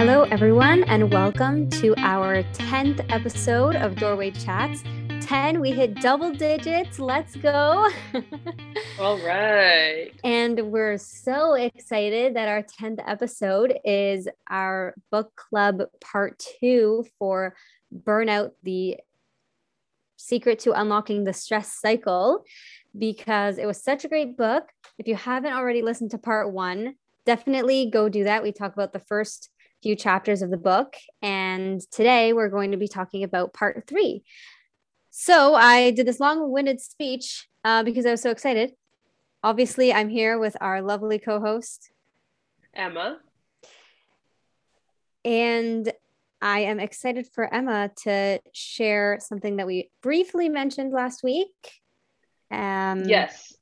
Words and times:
Hello, 0.00 0.22
everyone, 0.30 0.82
and 0.84 1.12
welcome 1.12 1.68
to 1.68 1.94
our 1.98 2.42
10th 2.54 3.04
episode 3.12 3.76
of 3.76 3.96
Doorway 3.96 4.30
Chats. 4.30 4.82
10, 5.20 5.60
we 5.60 5.72
hit 5.72 5.96
double 5.96 6.30
digits. 6.32 6.98
Let's 6.98 7.36
go. 7.36 7.86
All 8.98 9.18
right. 9.18 10.10
And 10.24 10.72
we're 10.72 10.96
so 10.96 11.52
excited 11.52 12.34
that 12.34 12.48
our 12.48 12.62
10th 12.62 13.04
episode 13.06 13.78
is 13.84 14.26
our 14.48 14.94
book 15.10 15.36
club 15.36 15.82
part 16.00 16.42
two 16.58 17.04
for 17.18 17.54
Burnout 17.94 18.52
the 18.62 18.96
Secret 20.16 20.60
to 20.60 20.72
Unlocking 20.72 21.24
the 21.24 21.34
Stress 21.34 21.78
Cycle 21.78 22.42
because 22.96 23.58
it 23.58 23.66
was 23.66 23.84
such 23.84 24.06
a 24.06 24.08
great 24.08 24.38
book. 24.38 24.64
If 24.96 25.06
you 25.06 25.16
haven't 25.16 25.52
already 25.52 25.82
listened 25.82 26.12
to 26.12 26.18
part 26.18 26.50
one, 26.50 26.94
definitely 27.26 27.90
go 27.92 28.08
do 28.08 28.24
that. 28.24 28.42
We 28.42 28.52
talk 28.52 28.72
about 28.72 28.94
the 28.94 28.98
first 28.98 29.50
few 29.82 29.96
chapters 29.96 30.42
of 30.42 30.50
the 30.50 30.56
book. 30.56 30.94
And 31.22 31.80
today 31.90 32.32
we're 32.32 32.48
going 32.48 32.72
to 32.72 32.76
be 32.76 32.88
talking 32.88 33.24
about 33.24 33.54
part 33.54 33.84
three. 33.86 34.22
So 35.10 35.54
I 35.54 35.90
did 35.90 36.06
this 36.06 36.20
long 36.20 36.50
winded 36.50 36.80
speech 36.80 37.48
uh, 37.64 37.82
because 37.82 38.06
I 38.06 38.10
was 38.10 38.22
so 38.22 38.30
excited. 38.30 38.72
Obviously, 39.42 39.92
I'm 39.92 40.08
here 40.08 40.38
with 40.38 40.56
our 40.60 40.82
lovely 40.82 41.18
co 41.18 41.40
host, 41.40 41.90
Emma. 42.74 43.18
And 45.24 45.90
I 46.42 46.60
am 46.60 46.80
excited 46.80 47.26
for 47.34 47.52
Emma 47.52 47.90
to 48.04 48.40
share 48.52 49.18
something 49.20 49.56
that 49.56 49.66
we 49.66 49.90
briefly 50.02 50.48
mentioned 50.48 50.92
last 50.92 51.22
week. 51.22 51.80
Um, 52.50 53.04
yes. 53.04 53.54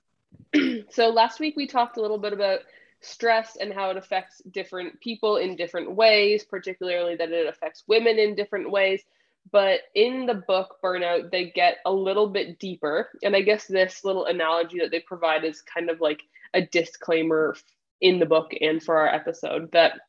so 0.91 1.09
last 1.09 1.41
week 1.41 1.57
we 1.57 1.67
talked 1.67 1.97
a 1.97 2.01
little 2.01 2.19
bit 2.19 2.33
about 2.33 2.61
stress 3.01 3.57
and 3.57 3.73
how 3.73 3.91
it 3.91 3.97
affects 3.97 4.43
different 4.51 5.01
people 5.01 5.37
in 5.37 5.57
different 5.57 5.93
ways, 5.93 6.45
particularly 6.45 7.17
that 7.17 7.31
it 7.31 7.47
affects 7.47 7.85
women 7.87 8.19
in 8.19 8.35
different 8.35 8.71
ways. 8.71 9.03
But 9.51 9.81
in 9.95 10.27
the 10.27 10.43
book 10.47 10.77
Burnout, 10.83 11.31
they 11.31 11.51
get 11.51 11.79
a 11.87 11.93
little 11.93 12.29
bit 12.29 12.59
deeper. 12.59 13.09
And 13.23 13.35
I 13.35 13.41
guess 13.41 13.67
this 13.67 14.05
little 14.05 14.27
analogy 14.27 14.79
that 14.81 14.91
they 14.91 15.01
provide 15.01 15.45
is 15.45 15.63
kind 15.63 15.91
of 15.91 16.01
like 16.01 16.21
a 16.55 16.63
disclaimer 16.63 17.57
in 18.01 18.19
the 18.19 18.27
book 18.27 18.53
and 18.61 18.83
for 18.83 18.97
our 18.97 19.09
episode 19.09 19.71
that 19.73 20.01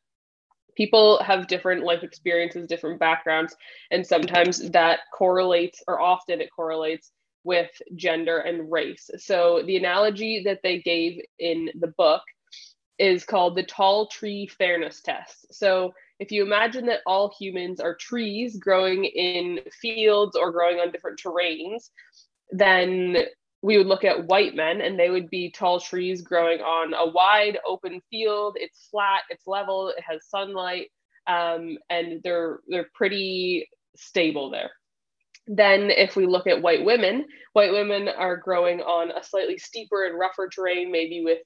people 0.76 1.22
have 1.24 1.48
different 1.48 1.84
life 1.84 2.04
experiences, 2.04 2.68
different 2.68 3.00
backgrounds, 3.00 3.56
and 3.92 4.06
sometimes 4.06 4.70
that 4.72 5.00
correlates, 5.14 5.84
or 5.88 6.00
often 6.00 6.42
it 6.42 6.50
correlates 6.56 7.12
with 7.44 7.70
gender 7.96 8.40
and 8.40 8.72
race. 8.72 9.10
So 9.18 9.64
the 9.66 9.78
analogy 9.78 10.44
that 10.46 10.62
they 10.64 10.80
gave 10.80 11.22
in 11.40 11.70
the 11.80 11.88
book 11.88 12.22
is 13.00 13.24
called 13.24 13.56
the 13.56 13.64
tall 13.64 14.08
tree 14.08 14.46
fairness 14.46 15.02
test. 15.02 15.54
So 15.54 15.94
if 16.20 16.32
you 16.32 16.44
imagine 16.44 16.86
that 16.88 17.00
all 17.08 17.34
humans 17.40 17.80
are 17.80 17.96
trees 17.96 18.58
growing 18.58 19.06
in 19.06 19.60
fields 19.82 20.36
or 20.36 20.52
growing 20.52 20.80
on 20.80 20.92
different 20.92 21.20
terrains, 21.20 21.90
then 22.52 23.18
we 23.62 23.78
would 23.78 23.88
look 23.88 24.04
at 24.04 24.28
white 24.28 24.56
men 24.56 24.82
and 24.82 25.00
they 25.00 25.10
would 25.10 25.30
be 25.30 25.52
tall 25.52 25.80
trees 25.80 26.22
growing 26.22 26.60
on 26.60 26.94
a 26.94 27.10
wide 27.12 27.58
open 27.68 28.02
field. 28.10 28.58
It's 28.60 28.88
flat, 28.92 29.22
it's 29.30 29.48
level, 29.48 29.90
it 29.90 30.04
has 30.04 30.28
sunlight, 30.28 30.88
um, 31.28 31.78
and 31.90 32.22
they're 32.24 32.60
they're 32.68 32.90
pretty 32.94 33.68
stable 33.96 34.50
there. 34.50 34.72
Then, 35.48 35.90
if 35.90 36.16
we 36.16 36.28
look 36.28 36.48
at 36.48 36.62
white 36.62 36.86
women, 36.86 37.26
white 37.54 37.72
women 37.72 38.08
are 38.08 38.38
growing 38.38 38.82
on 38.82 39.12
a 39.12 39.24
slightly 39.24 39.58
steeper 39.58 40.06
and 40.06 40.18
rougher 40.18 40.48
terrain, 40.48 40.92
maybe 40.92 41.24
with 41.24 41.40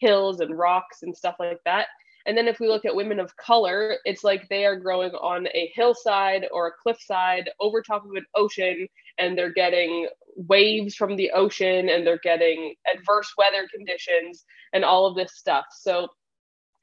hills 0.00 0.40
and 0.40 0.58
rocks 0.58 1.02
and 1.02 1.16
stuff 1.16 1.36
like 1.38 1.60
that. 1.64 1.86
And 2.26 2.36
then 2.36 2.48
if 2.48 2.60
we 2.60 2.68
look 2.68 2.84
at 2.84 2.94
women 2.94 3.18
of 3.18 3.36
color, 3.36 3.96
it's 4.04 4.24
like 4.24 4.48
they 4.48 4.66
are 4.66 4.76
growing 4.76 5.12
on 5.12 5.46
a 5.48 5.72
hillside 5.74 6.46
or 6.52 6.66
a 6.66 6.72
cliffside 6.82 7.48
over 7.60 7.80
top 7.80 8.04
of 8.04 8.10
an 8.12 8.26
ocean, 8.34 8.86
and 9.18 9.36
they're 9.36 9.52
getting 9.52 10.06
waves 10.36 10.94
from 10.94 11.16
the 11.16 11.30
ocean 11.30 11.88
and 11.88 12.06
they're 12.06 12.20
getting 12.22 12.74
adverse 12.94 13.32
weather 13.36 13.66
conditions 13.74 14.44
and 14.72 14.84
all 14.84 15.06
of 15.06 15.16
this 15.16 15.34
stuff. 15.34 15.64
So 15.72 16.08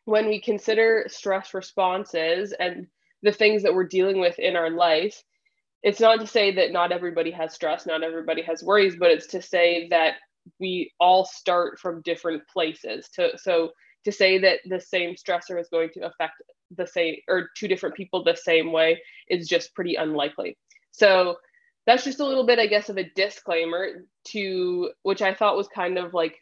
when 0.06 0.28
we 0.28 0.42
consider 0.42 1.06
stress 1.08 1.53
responses 1.53 2.53
and 2.59 2.88
the 3.24 3.31
things 3.31 3.63
that 3.63 3.74
we're 3.74 3.88
dealing 3.88 4.19
with 4.19 4.38
in 4.40 4.56
our 4.56 4.69
life, 4.69 5.22
it's 5.84 6.00
not 6.00 6.19
to 6.19 6.28
say 6.28 6.56
that 6.56 6.72
not 6.72 6.92
everybody 6.92 7.31
has 7.31 7.53
stress, 7.53 7.86
not 7.86 8.03
everybody 8.03 8.42
has 8.42 8.63
worries, 8.63 8.96
but 8.97 9.12
it's 9.12 9.28
to 9.28 9.42
say 9.42 9.88
that 9.90 10.16
we 10.59 10.91
all 11.00 11.25
start 11.25 11.80
from 11.80 12.02
different 12.02 12.44
places. 12.47 13.09
To 13.16 13.38
so 13.38 13.72
to 14.06 14.12
say 14.12 14.38
that 14.40 14.59
the 14.66 14.80
same 14.80 15.16
stressor 15.16 15.59
is 15.59 15.69
going 15.69 15.90
to 15.94 16.06
affect 16.06 16.41
the 16.75 16.88
same 16.88 17.16
or 17.28 17.50
two 17.58 17.68
different 17.68 17.96
people 17.96 18.24
the 18.24 18.35
same 18.35 18.72
way 18.72 19.02
is 19.30 19.47
just 19.47 19.74
pretty 19.74 19.96
unlikely. 19.96 20.57
So 20.91 21.38
that's 21.86 22.03
just 22.03 22.19
a 22.19 22.25
little 22.25 22.46
bit 22.46 22.59
i 22.59 22.68
guess 22.68 22.90
of 22.90 22.97
a 22.97 23.09
disclaimer 23.16 24.03
to 24.25 24.91
which 25.03 25.22
i 25.22 25.34
thought 25.34 25.56
was 25.56 25.69
kind 25.69 25.97
of 25.97 26.13
like 26.13 26.36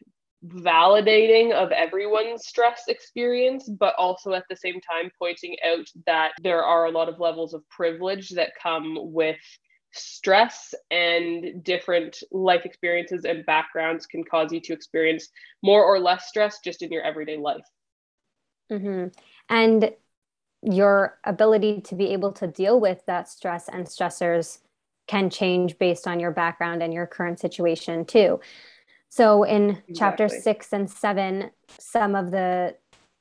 validating 0.47 1.51
of 1.53 1.71
everyone's 1.71 2.45
stress 2.45 2.83
experience, 2.87 3.69
but 3.69 3.95
also 3.97 4.33
at 4.33 4.45
the 4.49 4.55
same 4.55 4.79
time 4.81 5.09
pointing 5.17 5.55
out 5.65 5.87
that 6.05 6.31
there 6.41 6.63
are 6.63 6.85
a 6.85 6.91
lot 6.91 7.09
of 7.09 7.19
levels 7.19 7.53
of 7.53 7.67
privilege 7.69 8.29
that 8.29 8.51
come 8.61 8.97
with 9.13 9.39
stress 9.97 10.73
and 10.91 11.63
different 11.63 12.21
life 12.31 12.65
experiences 12.65 13.25
and 13.25 13.45
backgrounds 13.45 14.05
can 14.05 14.23
cause 14.23 14.51
you 14.51 14.59
to 14.61 14.73
experience 14.73 15.29
more 15.63 15.83
or 15.83 15.99
less 15.99 16.27
stress 16.27 16.59
just 16.63 16.81
in 16.81 16.91
your 16.91 17.03
everyday 17.03 17.37
life. 17.37 17.65
Mm-hmm. 18.71 19.07
And 19.49 19.91
your 20.61 21.19
ability 21.23 21.81
to 21.81 21.95
be 21.95 22.07
able 22.07 22.31
to 22.33 22.47
deal 22.47 22.79
with 22.79 23.05
that 23.05 23.29
stress 23.29 23.69
and 23.69 23.85
stressors 23.85 24.59
can 25.07 25.29
change 25.29 25.77
based 25.77 26.07
on 26.07 26.19
your 26.19 26.31
background 26.31 26.81
and 26.81 26.93
your 26.93 27.05
current 27.05 27.39
situation 27.39 28.05
too. 28.05 28.39
So 29.09 29.43
in 29.43 29.69
exactly. 29.69 29.95
chapter 29.95 30.29
six 30.29 30.73
and 30.73 30.89
seven, 30.89 31.51
some 31.77 32.15
of 32.15 32.31
the 32.31 32.75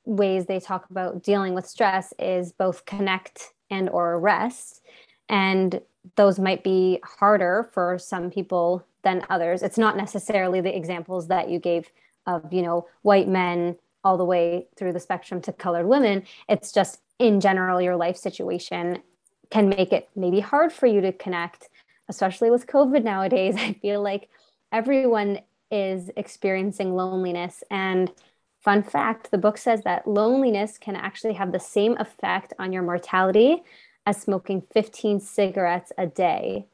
ways 0.06 0.47
they 0.47 0.61
talk 0.61 0.89
about 0.91 1.23
dealing 1.23 1.55
with 1.55 1.67
stress 1.67 2.12
is 2.19 2.53
both 2.53 2.85
connect 2.85 3.53
and 3.71 3.89
or 3.91 4.19
rest. 4.19 4.83
And 5.29 5.81
those 6.17 6.39
might 6.39 6.63
be 6.63 7.01
harder 7.03 7.69
for 7.73 7.99
some 7.99 8.31
people 8.31 8.85
than 9.03 9.25
others. 9.31 9.63
It's 9.63 9.79
not 9.79 9.97
necessarily 9.97 10.61
the 10.61 10.75
examples 10.75 11.29
that 11.29 11.49
you 11.49 11.59
gave 11.59 11.91
of, 12.27 12.53
you 12.53 12.63
know, 12.63 12.87
white 13.03 13.29
men 13.29 13.77
all 14.03 14.17
the 14.17 14.25
way 14.25 14.67
through 14.77 14.93
the 14.93 15.01
spectrum 15.01 15.41
to 15.43 15.53
colored 15.53 15.87
women. 15.87 16.25
It's 16.49 16.73
just 16.73 17.01
in 17.19 17.41
general, 17.41 17.81
your 17.81 17.97
life 17.97 18.17
situation 18.17 19.03
can 19.51 19.69
make 19.69 19.93
it 19.93 20.09
maybe 20.17 20.41
hard 20.41 20.73
for 20.73 20.87
you 20.87 21.01
to 21.01 21.13
connect, 21.13 21.69
especially 22.09 22.51
with 22.51 22.67
COVID 22.67 23.03
nowadays. 23.03 23.57
I 23.59 23.75
feel 23.75 24.03
like 24.03 24.29
everyone 24.73 25.41
is 25.71 26.11
experiencing 26.17 26.95
loneliness. 26.95 27.63
And 27.71 28.13
fun 28.61 28.83
fact 28.83 29.31
the 29.31 29.39
book 29.39 29.59
says 29.59 29.83
that 29.83 30.07
loneliness 30.07 30.79
can 30.79 30.97
actually 30.97 31.35
have 31.35 31.53
the 31.53 31.61
same 31.61 31.97
effect 31.99 32.53
on 32.59 32.73
your 32.73 32.83
mortality 32.83 33.63
as 34.07 34.21
smoking 34.21 34.63
15 34.73 35.21
cigarettes 35.21 35.93
a 35.97 36.07
day, 36.07 36.67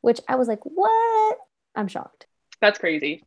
which 0.00 0.20
I 0.28 0.36
was 0.36 0.48
like, 0.48 0.60
what? 0.64 1.38
I'm 1.74 1.88
shocked. 1.88 2.26
That's 2.60 2.78
crazy. 2.78 3.24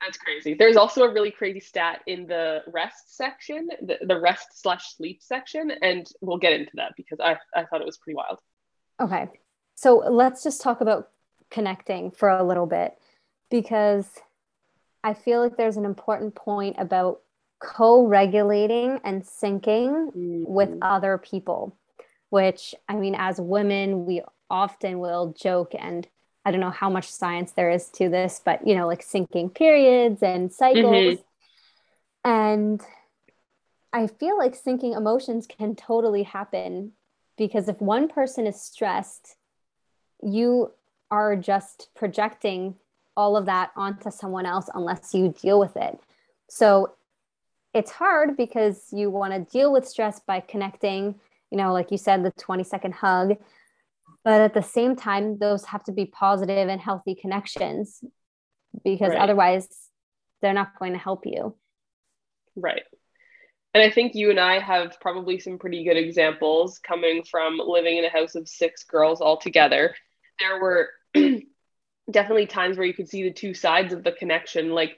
That's 0.00 0.18
crazy. 0.18 0.54
There's 0.54 0.76
also 0.76 1.02
a 1.02 1.12
really 1.12 1.30
crazy 1.30 1.60
stat 1.60 2.02
in 2.06 2.26
the 2.26 2.62
rest 2.68 3.16
section, 3.16 3.68
the, 3.82 3.98
the 4.06 4.20
rest 4.20 4.60
slash 4.60 4.94
sleep 4.96 5.20
section, 5.22 5.72
and 5.82 6.06
we'll 6.20 6.38
get 6.38 6.52
into 6.52 6.70
that 6.74 6.92
because 6.96 7.18
I, 7.20 7.36
I 7.54 7.64
thought 7.64 7.80
it 7.80 7.86
was 7.86 7.98
pretty 7.98 8.16
wild. 8.16 8.38
Okay. 9.00 9.28
So 9.74 9.96
let's 9.96 10.42
just 10.42 10.60
talk 10.60 10.80
about 10.80 11.10
connecting 11.50 12.10
for 12.10 12.28
a 12.28 12.44
little 12.44 12.66
bit 12.66 12.94
because 13.50 14.08
I 15.02 15.14
feel 15.14 15.40
like 15.40 15.56
there's 15.56 15.76
an 15.76 15.84
important 15.84 16.34
point 16.34 16.76
about 16.78 17.20
co 17.60 18.06
regulating 18.06 19.00
and 19.04 19.22
syncing 19.22 20.12
mm-hmm. 20.12 20.44
with 20.46 20.76
other 20.82 21.18
people 21.18 21.76
which 22.30 22.74
I 22.88 22.96
mean, 22.96 23.14
as 23.16 23.40
women, 23.40 24.06
we 24.06 24.22
often 24.50 24.98
will 24.98 25.34
joke 25.38 25.74
and 25.78 26.06
I 26.44 26.50
don't 26.50 26.60
know 26.60 26.70
how 26.70 26.88
much 26.88 27.10
science 27.10 27.52
there 27.52 27.70
is 27.70 27.90
to 27.90 28.08
this, 28.08 28.40
but 28.42 28.66
you 28.66 28.74
know, 28.74 28.86
like 28.86 29.04
syncing 29.04 29.54
periods 29.54 30.22
and 30.22 30.52
cycles. 30.52 31.18
Mm-hmm. 31.18 32.30
And 32.30 32.80
I 33.92 34.06
feel 34.06 34.36
like 34.38 34.60
syncing 34.60 34.96
emotions 34.96 35.46
can 35.46 35.74
totally 35.74 36.22
happen 36.22 36.92
because 37.36 37.68
if 37.68 37.80
one 37.80 38.08
person 38.08 38.46
is 38.46 38.60
stressed, 38.60 39.36
you 40.22 40.72
are 41.10 41.36
just 41.36 41.88
projecting 41.94 42.76
all 43.16 43.36
of 43.36 43.46
that 43.46 43.70
onto 43.76 44.10
someone 44.10 44.46
else 44.46 44.68
unless 44.74 45.14
you 45.14 45.34
deal 45.40 45.58
with 45.58 45.76
it. 45.76 45.98
So 46.48 46.94
it's 47.74 47.90
hard 47.90 48.36
because 48.36 48.86
you 48.92 49.10
want 49.10 49.32
to 49.32 49.52
deal 49.52 49.72
with 49.72 49.86
stress 49.86 50.20
by 50.20 50.40
connecting 50.40 51.16
you 51.50 51.58
know, 51.58 51.72
like 51.72 51.90
you 51.90 51.98
said, 51.98 52.24
the 52.24 52.32
20 52.32 52.64
second 52.64 52.94
hug. 52.94 53.36
But 54.24 54.40
at 54.40 54.54
the 54.54 54.62
same 54.62 54.96
time, 54.96 55.38
those 55.38 55.64
have 55.66 55.84
to 55.84 55.92
be 55.92 56.06
positive 56.06 56.68
and 56.68 56.80
healthy 56.80 57.14
connections 57.14 58.02
because 58.84 59.10
right. 59.10 59.18
otherwise 59.18 59.68
they're 60.42 60.52
not 60.52 60.78
going 60.78 60.92
to 60.92 60.98
help 60.98 61.24
you. 61.24 61.56
Right. 62.56 62.82
And 63.74 63.82
I 63.82 63.90
think 63.90 64.14
you 64.14 64.30
and 64.30 64.40
I 64.40 64.58
have 64.58 64.98
probably 65.00 65.38
some 65.38 65.58
pretty 65.58 65.84
good 65.84 65.96
examples 65.96 66.78
coming 66.78 67.22
from 67.22 67.60
living 67.64 67.98
in 67.98 68.04
a 68.04 68.10
house 68.10 68.34
of 68.34 68.48
six 68.48 68.84
girls 68.84 69.20
all 69.20 69.36
together. 69.36 69.94
There 70.40 70.60
were 70.60 70.88
definitely 72.10 72.46
times 72.46 72.76
where 72.76 72.86
you 72.86 72.94
could 72.94 73.08
see 73.08 73.22
the 73.22 73.32
two 73.32 73.54
sides 73.54 73.92
of 73.92 74.04
the 74.04 74.12
connection. 74.12 74.70
Like 74.70 74.96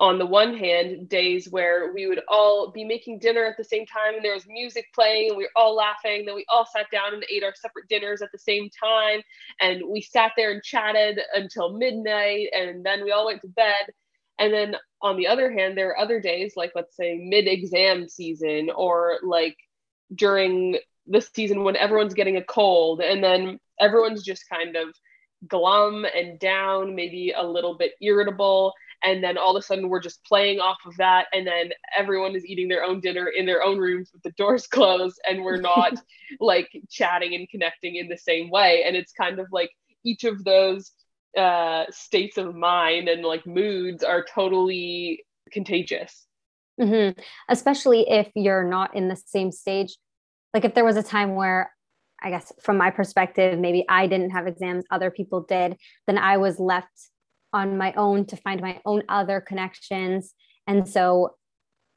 on 0.00 0.18
the 0.18 0.26
one 0.26 0.56
hand, 0.56 1.08
days 1.08 1.48
where 1.50 1.92
we 1.92 2.06
would 2.06 2.20
all 2.28 2.70
be 2.70 2.84
making 2.84 3.18
dinner 3.18 3.44
at 3.44 3.56
the 3.56 3.64
same 3.64 3.86
time 3.86 4.14
and 4.14 4.24
there 4.24 4.34
was 4.34 4.46
music 4.48 4.86
playing 4.94 5.28
and 5.28 5.36
we 5.36 5.44
were 5.44 5.50
all 5.54 5.76
laughing. 5.76 6.24
Then 6.24 6.34
we 6.34 6.44
all 6.48 6.66
sat 6.66 6.86
down 6.90 7.14
and 7.14 7.24
ate 7.30 7.44
our 7.44 7.54
separate 7.54 7.88
dinners 7.88 8.20
at 8.22 8.32
the 8.32 8.38
same 8.38 8.68
time. 8.70 9.20
And 9.60 9.82
we 9.88 10.00
sat 10.00 10.32
there 10.36 10.50
and 10.50 10.62
chatted 10.62 11.20
until 11.34 11.76
midnight 11.78 12.48
and 12.52 12.84
then 12.84 13.04
we 13.04 13.12
all 13.12 13.26
went 13.26 13.42
to 13.42 13.48
bed. 13.48 13.92
And 14.38 14.52
then 14.52 14.76
on 15.02 15.16
the 15.16 15.28
other 15.28 15.52
hand, 15.52 15.76
there 15.76 15.90
are 15.90 15.98
other 15.98 16.20
days, 16.20 16.54
like 16.56 16.72
let's 16.74 16.96
say 16.96 17.16
mid 17.22 17.46
exam 17.46 18.08
season 18.08 18.70
or 18.74 19.18
like 19.22 19.56
during 20.14 20.78
the 21.06 21.20
season 21.20 21.64
when 21.64 21.76
everyone's 21.76 22.14
getting 22.14 22.36
a 22.36 22.44
cold 22.44 23.00
and 23.00 23.22
then 23.22 23.58
everyone's 23.80 24.22
just 24.22 24.48
kind 24.48 24.76
of 24.76 24.88
glum 25.46 26.04
and 26.04 26.38
down, 26.38 26.94
maybe 26.94 27.32
a 27.36 27.42
little 27.42 27.76
bit 27.76 27.92
irritable. 28.00 28.72
And 29.04 29.22
then 29.22 29.36
all 29.36 29.56
of 29.56 29.60
a 29.60 29.64
sudden 29.64 29.88
we're 29.88 30.00
just 30.00 30.24
playing 30.24 30.60
off 30.60 30.78
of 30.86 30.96
that. 30.96 31.26
And 31.32 31.46
then 31.46 31.70
everyone 31.96 32.34
is 32.34 32.46
eating 32.46 32.68
their 32.68 32.84
own 32.84 33.00
dinner 33.00 33.28
in 33.28 33.46
their 33.46 33.62
own 33.62 33.78
rooms 33.78 34.10
with 34.12 34.22
the 34.22 34.32
doors 34.32 34.66
closed 34.68 35.20
and 35.28 35.42
we're 35.42 35.60
not 35.60 35.94
like 36.40 36.70
chatting 36.90 37.34
and 37.34 37.48
connecting 37.48 37.96
in 37.96 38.08
the 38.08 38.18
same 38.18 38.50
way. 38.50 38.84
And 38.86 38.96
it's 38.96 39.12
kind 39.12 39.38
of 39.38 39.46
like 39.52 39.70
each 40.04 40.24
of 40.24 40.44
those 40.44 40.92
uh, 41.36 41.84
states 41.90 42.36
of 42.36 42.54
mind 42.54 43.08
and 43.08 43.22
like 43.22 43.46
moods 43.46 44.04
are 44.04 44.24
totally 44.24 45.24
contagious. 45.50 46.26
Mm-hmm. 46.80 47.18
Especially 47.48 48.08
if 48.08 48.30
you're 48.34 48.68
not 48.68 48.96
in 48.96 49.08
the 49.08 49.16
same 49.16 49.50
stage. 49.50 49.96
Like 50.54 50.64
if 50.64 50.74
there 50.74 50.84
was 50.84 50.96
a 50.96 51.02
time 51.02 51.34
where 51.34 51.72
I 52.22 52.30
guess 52.30 52.52
from 52.60 52.76
my 52.76 52.90
perspective, 52.90 53.58
maybe 53.58 53.84
I 53.88 54.06
didn't 54.06 54.30
have 54.30 54.46
exams, 54.46 54.84
other 54.90 55.10
people 55.10 55.40
did, 55.42 55.76
then 56.06 56.18
I 56.18 56.36
was 56.36 56.60
left 56.60 57.10
on 57.52 57.76
my 57.76 57.92
own 57.94 58.26
to 58.26 58.36
find 58.36 58.60
my 58.60 58.80
own 58.84 59.02
other 59.08 59.40
connections. 59.40 60.34
And 60.66 60.88
so 60.88 61.36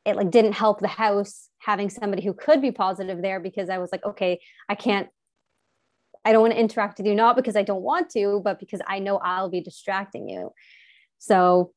it 0.05 0.15
like 0.15 0.31
didn't 0.31 0.53
help 0.53 0.79
the 0.79 0.87
house 0.87 1.49
having 1.59 1.89
somebody 1.89 2.23
who 2.23 2.33
could 2.33 2.61
be 2.61 2.71
positive 2.71 3.21
there 3.21 3.39
because 3.39 3.69
I 3.69 3.79
was 3.79 3.91
like, 3.91 4.05
okay, 4.05 4.39
I 4.69 4.75
can't, 4.75 5.07
I 6.23 6.31
don't 6.31 6.41
want 6.41 6.53
to 6.53 6.59
interact 6.59 6.97
with 6.97 7.07
you, 7.07 7.15
not 7.15 7.35
because 7.35 7.55
I 7.55 7.63
don't 7.63 7.81
want 7.81 8.09
to, 8.11 8.41
but 8.43 8.59
because 8.59 8.81
I 8.87 8.99
know 8.99 9.17
I'll 9.17 9.49
be 9.49 9.61
distracting 9.61 10.29
you. 10.29 10.51
So, 11.19 11.71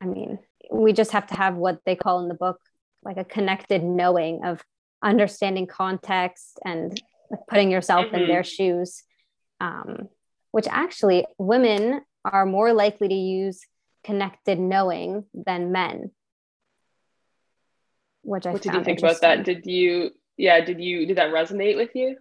I 0.00 0.06
mean, 0.06 0.38
we 0.72 0.92
just 0.92 1.12
have 1.12 1.26
to 1.28 1.34
have 1.34 1.56
what 1.56 1.80
they 1.84 1.96
call 1.96 2.20
in 2.20 2.28
the 2.28 2.34
book 2.34 2.58
like 3.02 3.16
a 3.16 3.24
connected 3.24 3.82
knowing 3.82 4.44
of 4.44 4.62
understanding 5.02 5.66
context 5.66 6.58
and 6.64 7.00
putting 7.48 7.70
yourself 7.70 8.06
mm-hmm. 8.06 8.16
in 8.16 8.28
their 8.28 8.44
shoes 8.44 9.02
um, 9.60 10.08
which 10.52 10.66
actually 10.68 11.26
women 11.38 12.00
are 12.24 12.46
more 12.46 12.72
likely 12.72 13.08
to 13.08 13.14
use 13.14 13.60
connected 14.04 14.58
knowing 14.58 15.24
than 15.34 15.72
men 15.72 16.10
which 18.22 18.46
i 18.46 18.52
what 18.52 18.62
did 18.62 18.74
you 18.74 18.84
think 18.84 18.98
about 18.98 19.20
that? 19.20 19.44
did 19.44 19.66
you 19.66 20.10
yeah 20.36 20.60
did 20.60 20.80
you 20.80 21.06
did 21.06 21.16
that 21.16 21.32
resonate 21.32 21.76
with 21.76 21.90
you? 21.94 22.16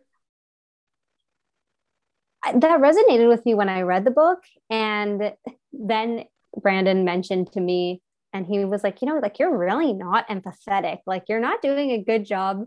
That 2.54 2.80
resonated 2.80 3.28
with 3.28 3.46
me 3.46 3.54
when 3.54 3.69
i 3.69 3.81
read 3.81 4.06
the 4.06 4.12
book 4.12 4.40
and 4.69 5.34
then 5.74 6.25
brandon 6.62 7.06
mentioned 7.06 7.52
to 7.52 7.60
me 7.60 8.02
and 8.34 8.45
he 8.45 8.66
was 8.66 8.84
like 8.84 9.02
you 9.02 9.07
know 9.07 9.19
like 9.19 9.40
you're 9.40 9.57
really 9.57 9.94
not 9.94 10.28
empathetic. 10.28 11.00
Like 11.06 11.24
you're 11.28 11.40
not 11.40 11.62
doing 11.62 11.92
a 11.92 12.04
good 12.04 12.25
job 12.25 12.66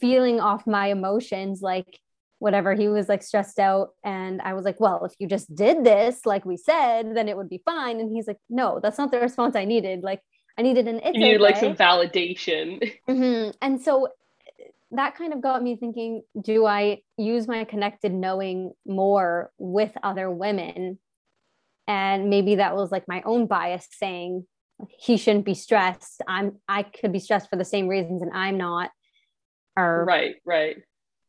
feeling 0.00 0.40
off 0.40 0.66
my 0.66 0.88
emotions. 0.88 1.62
Like 1.62 2.00
whatever 2.40 2.74
he 2.74 2.88
was 2.88 3.08
like 3.08 3.22
stressed 3.22 3.58
out 3.58 3.90
and 4.02 4.40
i 4.42 4.54
was 4.54 4.64
like 4.64 4.80
well 4.80 5.04
if 5.04 5.12
you 5.18 5.28
just 5.28 5.54
did 5.54 5.84
this 5.84 6.24
like 6.24 6.44
we 6.44 6.56
said 6.56 7.14
then 7.14 7.28
it 7.28 7.36
would 7.36 7.48
be 7.48 7.62
fine. 7.64 8.00
And 8.00 8.10
he's 8.10 8.26
like 8.26 8.38
no 8.48 8.80
that's 8.82 8.98
not 8.98 9.12
the 9.12 9.20
response 9.20 9.54
i 9.54 9.64
needed. 9.64 10.02
Like 10.02 10.20
i 10.58 10.62
needed 10.62 10.88
an 10.88 11.00
it's 11.04 11.16
you 11.16 11.24
needed 11.24 11.40
okay. 11.40 11.52
like 11.52 11.56
some 11.58 11.76
validation. 11.76 12.92
Mm-hmm. 13.08 13.50
and 13.62 13.80
so 13.80 14.08
that 14.92 15.14
kind 15.16 15.32
of 15.32 15.40
got 15.40 15.62
me 15.62 15.76
thinking 15.76 16.22
do 16.40 16.66
i 16.66 16.98
use 17.16 17.46
my 17.46 17.64
connected 17.64 18.12
knowing 18.12 18.72
more 18.86 19.52
with 19.58 19.92
other 20.02 20.30
women? 20.30 20.98
And 21.86 22.30
maybe 22.30 22.56
that 22.56 22.74
was 22.74 22.90
like 22.90 23.06
my 23.06 23.20
own 23.26 23.46
bias 23.46 23.86
saying 23.90 24.46
he 24.98 25.16
shouldn't 25.16 25.44
be 25.44 25.54
stressed. 25.54 26.22
I'm 26.26 26.56
i 26.68 26.84
could 26.84 27.12
be 27.12 27.18
stressed 27.18 27.50
for 27.50 27.56
the 27.56 27.64
same 27.66 27.86
reasons 27.86 28.22
and 28.22 28.32
i'm 28.34 28.56
not 28.56 28.90
or 29.76 30.04
right 30.06 30.36
right 30.46 30.78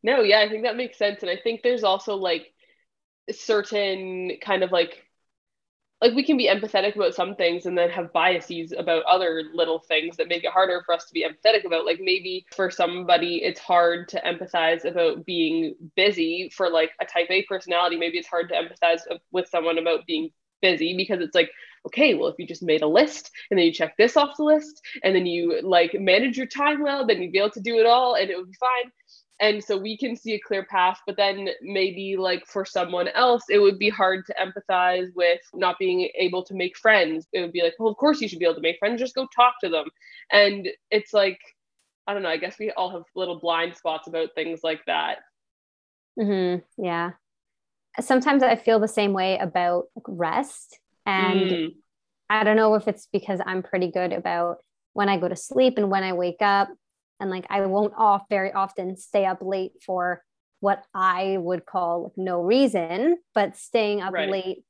no 0.04 0.22
yeah 0.22 0.40
i 0.40 0.50
think 0.50 0.64
that 0.64 0.78
makes 0.78 0.98
sense 0.98 1.22
and 1.22 1.30
i 1.30 1.38
think 1.38 1.62
there's 1.62 1.84
also 1.84 2.16
like 2.16 2.54
certain 3.32 4.32
kind 4.44 4.64
of 4.64 4.72
like 4.72 5.04
like 6.02 6.16
we 6.16 6.24
can 6.24 6.36
be 6.36 6.48
empathetic 6.50 6.96
about 6.96 7.14
some 7.14 7.36
things 7.36 7.68
and 7.68 7.78
then 7.78 7.90
have 7.90 8.12
biases 8.12 8.74
about 8.76 9.04
other 9.04 9.44
little 9.54 9.80
things 9.80 10.18
that 10.18 10.28
make 10.28 10.44
it 10.44 10.52
harder 10.52 10.82
for 10.86 10.96
us 10.96 11.06
to 11.06 11.14
be 11.14 11.24
empathetic 11.24 11.64
about 11.64 11.86
like 11.86 12.00
maybe 12.02 12.46
for 12.56 12.72
somebody 12.72 13.38
it's 13.44 13.60
hard 13.60 14.10
to 14.10 14.20
empathize 14.22 14.84
about 14.84 15.26
being 15.26 15.76
busy 15.96 16.52
for 16.56 16.70
like 16.70 16.92
a 17.00 17.06
type 17.06 17.28
a 17.30 17.44
personality 17.44 17.98
maybe 17.98 18.18
it's 18.18 18.28
hard 18.28 18.50
to 18.50 18.56
empathize 18.56 19.02
with 19.32 19.48
someone 19.48 19.78
about 19.78 20.06
being 20.08 20.30
busy 20.62 20.96
because 20.98 21.22
it's 21.22 21.36
like 21.36 21.52
okay 21.86 22.14
well 22.14 22.28
if 22.28 22.36
you 22.38 22.48
just 22.48 22.64
made 22.64 22.82
a 22.82 22.88
list 22.88 23.32
and 23.50 23.58
then 23.58 23.66
you 23.66 23.74
check 23.74 23.96
this 23.98 24.18
off 24.18 24.38
the 24.38 24.44
list 24.44 24.82
and 25.04 25.16
then 25.16 25.26
you 25.26 25.60
like 25.64 25.94
manage 26.00 26.38
your 26.38 26.48
time 26.48 26.82
well 26.82 27.06
then 27.06 27.22
you'd 27.22 27.32
be 27.32 27.40
able 27.40 27.50
to 27.50 27.62
do 27.62 27.80
it 27.80 27.86
all 27.86 28.16
and 28.16 28.30
it 28.30 28.38
would 28.38 28.50
be 28.50 28.58
fine 28.60 28.92
and 29.42 29.64
so 29.64 29.76
we 29.76 29.98
can 29.98 30.16
see 30.16 30.34
a 30.34 30.40
clear 30.40 30.66
path 30.66 31.00
but 31.06 31.18
then 31.18 31.50
maybe 31.62 32.16
like 32.16 32.46
for 32.46 32.64
someone 32.64 33.08
else 33.10 33.44
it 33.50 33.60
would 33.60 33.78
be 33.78 33.90
hard 33.90 34.26
to 34.26 34.36
empathize 34.42 35.08
with 35.16 35.42
not 35.54 35.78
being 35.80 36.10
able 36.16 36.44
to 36.44 36.54
make 36.54 36.78
friends 36.78 37.28
it 37.34 37.42
would 37.42 37.52
be 37.52 37.62
like 37.62 37.74
well 37.80 37.90
of 37.90 37.98
course 37.98 38.22
you 38.22 38.28
should 38.28 38.40
be 38.40 38.46
able 38.46 38.56
to 38.56 38.62
make 38.62 38.80
friends 38.80 39.00
just 39.00 39.16
go 39.16 39.28
talk 39.36 39.56
to 39.62 39.70
them 39.70 39.86
and 40.32 40.68
it's 40.90 41.14
like 41.14 41.40
i 42.08 42.14
don't 42.14 42.24
know 42.24 42.30
i 42.30 42.38
guess 42.38 42.60
we 42.60 42.72
all 42.72 42.92
have 42.92 43.04
little 43.16 43.40
blind 43.40 43.76
spots 43.76 44.08
about 44.08 44.30
things 44.36 44.62
like 44.64 44.82
that 44.86 45.18
mm-hmm. 46.20 46.62
yeah 46.82 47.12
sometimes 48.00 48.44
I 48.44 48.56
feel 48.56 48.80
the 48.80 48.88
same 48.88 49.14
way 49.14 49.38
about 49.38 49.86
rest. 50.08 50.80
And 51.06 51.42
mm. 51.42 51.76
I 52.30 52.44
don't 52.44 52.56
know 52.56 52.76
if 52.76 52.88
it's 52.88 53.08
because 53.12 53.42
I'm 53.46 53.64
pretty 53.64 53.92
good 53.92 54.14
about 54.14 54.58
when 54.94 55.10
I 55.10 55.18
go 55.18 55.28
to 55.28 55.36
sleep 55.36 55.78
and 55.78 55.90
when 55.90 56.04
I 56.04 56.14
wake 56.14 56.42
up. 56.42 56.70
And 57.22 57.30
like 57.30 57.46
I 57.50 57.62
won't 57.66 57.94
off 57.98 58.24
very 58.30 58.52
often 58.52 58.98
stay 58.98 59.26
up 59.26 59.40
late 59.42 59.74
for 59.86 60.24
what 60.60 60.84
I 60.94 61.38
would 61.40 61.66
call 61.66 62.04
like 62.04 62.18
no 62.18 62.42
reason, 62.42 63.18
but 63.34 63.56
staying 63.56 64.02
up 64.02 64.14
right. 64.14 64.30
late 64.30 64.64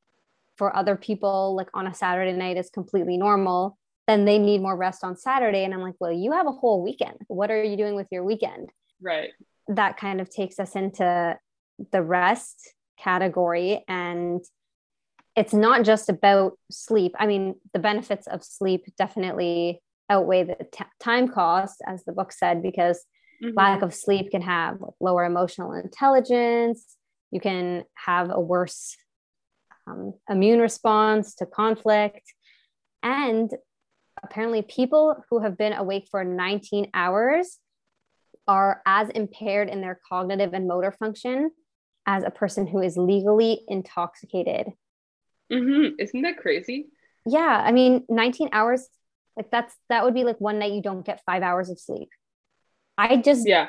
for 0.58 0.76
other 0.76 0.96
people 0.96 1.56
like 1.56 1.70
on 1.74 1.88
a 1.88 1.94
Saturday 1.94 2.34
night 2.34 2.58
is 2.58 2.70
completely 2.70 3.18
normal. 3.18 3.78
Then 4.08 4.26
they 4.26 4.38
need 4.38 4.62
more 4.62 4.76
rest 4.76 5.04
on 5.04 5.16
Saturday. 5.16 5.64
And 5.64 5.74
I'm 5.74 5.82
like, 5.82 5.96
well, 6.00 6.12
you 6.12 6.32
have 6.34 6.48
a 6.48 6.52
whole 6.52 6.84
weekend. 6.84 7.18
What 7.28 7.50
are 7.50 7.64
you 7.64 7.78
doing 7.78 7.96
with 7.96 8.08
your 8.12 8.24
weekend? 8.24 8.70
Right. 9.02 9.30
That 9.68 9.98
kind 9.98 10.22
of 10.22 10.30
takes 10.30 10.60
us 10.60 10.76
into 10.76 11.38
the 11.92 12.04
rest 12.04 12.74
category 13.00 13.84
and 13.88 14.44
it's 15.36 15.54
not 15.54 15.84
just 15.84 16.10
about 16.10 16.54
sleep 16.70 17.16
i 17.18 17.26
mean 17.26 17.56
the 17.74 17.80
benefits 17.80 18.28
of 18.28 18.44
sleep 18.44 18.86
definitely 18.98 19.82
outweigh 20.12 20.44
the 20.44 20.58
t- 20.72 20.84
time 21.00 21.28
cost 21.28 21.82
as 21.88 22.04
the 22.04 22.12
book 22.12 22.32
said 22.32 22.62
because 22.62 23.04
mm-hmm. 23.44 23.58
lack 23.58 23.82
of 23.82 23.94
sleep 23.94 24.32
can 24.32 24.42
have 24.42 24.78
lower 25.00 25.24
emotional 25.24 25.74
intelligence 25.74 26.98
you 27.32 27.40
can 27.40 27.84
have 27.96 28.30
a 28.30 28.40
worse 28.40 28.96
um, 29.88 30.14
immune 30.30 30.60
response 30.60 31.36
to 31.36 31.46
conflict 31.46 32.34
and 33.04 33.52
apparently 34.24 34.62
people 34.62 35.24
who 35.30 35.40
have 35.40 35.58
been 35.58 35.74
awake 35.74 36.08
for 36.12 36.24
19 36.24 36.90
hours 36.94 37.60
are 38.48 38.82
as 38.86 39.10
impaired 39.10 39.70
in 39.70 39.82
their 39.82 40.00
cognitive 40.08 40.54
and 40.54 40.68
motor 40.68 40.92
function 40.92 41.52
as 42.06 42.24
a 42.24 42.32
person 42.32 42.68
who 42.68 42.82
is 42.82 42.98
legally 42.98 43.62
intoxicated. 43.68 44.68
Mm-hmm. 45.52 46.00
Isn't 46.00 46.22
that 46.24 46.38
crazy? 46.38 46.88
Yeah. 47.26 47.62
I 47.64 47.72
mean, 47.72 48.06
19 48.10 48.50
hours, 48.52 48.88
like 49.38 49.52
that's, 49.52 49.76
that 49.90 50.04
would 50.04 50.14
be 50.14 50.24
like 50.24 50.40
one 50.40 50.60
night 50.60 50.74
you 50.74 50.82
don't 50.82 51.06
get 51.06 51.24
five 51.26 51.44
hours 51.44 51.70
of 51.70 51.80
sleep. 51.80 52.10
I 52.98 53.18
just, 53.18 53.48
yeah. 53.48 53.68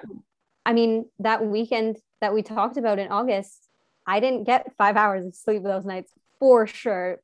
I 0.64 0.72
mean, 0.72 1.06
that 1.18 1.44
weekend 1.44 1.96
that 2.20 2.34
we 2.34 2.42
talked 2.42 2.76
about 2.76 2.98
in 2.98 3.08
August, 3.08 3.68
I 4.06 4.20
didn't 4.20 4.44
get 4.44 4.74
five 4.76 4.96
hours 4.96 5.24
of 5.24 5.34
sleep 5.34 5.62
those 5.62 5.84
nights 5.84 6.12
for 6.38 6.66
sure. 6.66 7.20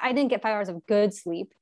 I 0.00 0.12
didn't 0.12 0.30
get 0.30 0.42
five 0.42 0.54
hours 0.54 0.68
of 0.68 0.86
good 0.86 1.14
sleep. 1.14 1.52